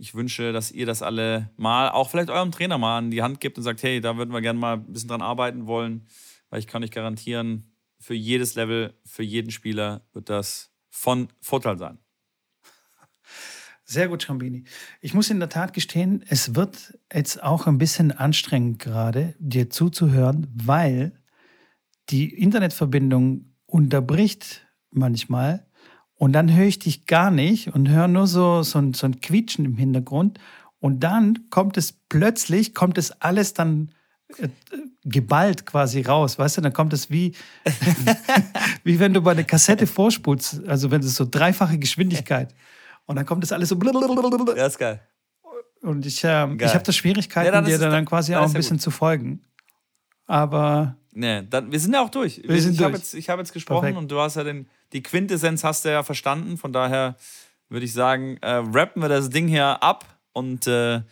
[0.00, 3.40] Ich wünsche, dass ihr das alle mal, auch vielleicht eurem Trainer mal an die Hand
[3.40, 6.06] gebt und sagt, hey, da würden wir gerne mal ein bisschen dran arbeiten wollen,
[6.50, 11.78] weil ich kann euch garantieren, für jedes Level, für jeden Spieler wird das von Vorteil
[11.78, 11.98] sein.
[13.84, 14.64] Sehr gut, Schambini.
[15.00, 19.70] Ich muss in der Tat gestehen, es wird jetzt auch ein bisschen anstrengend gerade, dir
[19.70, 21.18] zuzuhören, weil
[22.10, 25.66] die Internetverbindung unterbricht manchmal
[26.18, 29.20] und dann höre ich dich gar nicht und höre nur so, so, ein, so ein
[29.20, 30.38] Quietschen im Hintergrund.
[30.80, 33.92] Und dann kommt es plötzlich, kommt es alles dann
[34.36, 34.48] äh,
[35.04, 36.60] geballt quasi raus, weißt du?
[36.60, 37.34] Dann kommt es wie,
[38.84, 42.52] wie wenn du bei einer Kassette vorspulst, also wenn es so dreifache Geschwindigkeit.
[43.06, 43.76] Und dann kommt es alles so.
[44.56, 45.00] Ja, ist geil.
[45.82, 48.78] Und ich, äh, ich habe da Schwierigkeiten, ja, dir dann, dann quasi auch ein bisschen
[48.78, 48.82] gut.
[48.82, 49.40] zu folgen.
[50.26, 50.96] Aber.
[51.12, 52.42] Nee, dann, wir sind ja auch durch.
[52.44, 53.98] Wir sind ich habe jetzt, hab jetzt gesprochen Perfekt.
[53.98, 56.56] und du hast ja den, die Quintessenz hast du ja verstanden.
[56.56, 57.16] Von daher
[57.68, 61.02] würde ich sagen, äh, rappen wir das Ding hier ab und äh,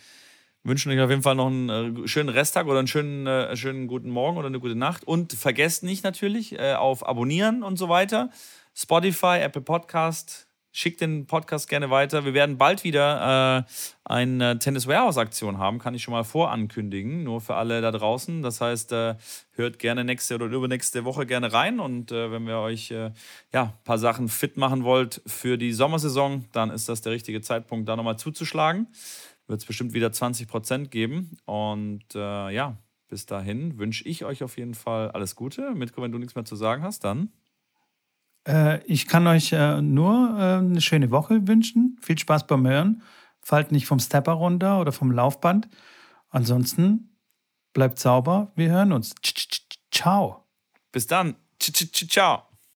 [0.63, 3.87] wünschen euch auf jeden Fall noch einen äh, schönen Resttag oder einen schönen, äh, schönen
[3.87, 5.03] guten Morgen oder eine gute Nacht.
[5.05, 8.29] Und vergesst nicht natürlich äh, auf Abonnieren und so weiter.
[8.73, 10.46] Spotify, Apple Podcast,
[10.79, 12.23] Schickt den Podcast gerne weiter.
[12.23, 13.71] Wir werden bald wieder äh,
[14.03, 18.43] eine Tennis Warehouse Aktion haben, kann ich schon mal vorankündigen, nur für alle da draußen.
[18.43, 19.15] Das heißt, äh,
[19.53, 23.09] hört gerne nächste oder übernächste Woche gerne rein und äh, wenn wir euch äh,
[23.51, 27.41] ja, ein paar Sachen fit machen wollt für die Sommersaison, dann ist das der richtige
[27.41, 28.85] Zeitpunkt, da nochmal zuzuschlagen.
[29.47, 34.43] Wird es bestimmt wieder 20 Prozent geben und äh, ja, bis dahin wünsche ich euch
[34.43, 35.71] auf jeden Fall alles Gute.
[35.71, 37.31] Mitko, wenn du nichts mehr zu sagen hast, dann.
[38.47, 41.97] Äh, ich kann euch äh, nur äh, eine schöne Woche wünschen.
[42.01, 43.03] Viel Spaß beim Hören.
[43.41, 45.67] Fallt nicht vom Stepper runter oder vom Laufband.
[46.29, 47.17] Ansonsten
[47.73, 48.51] bleibt sauber.
[48.55, 49.13] Wir hören uns.
[49.91, 50.47] Ciao.
[50.91, 51.35] Bis dann.
[51.59, 52.43] Ciao.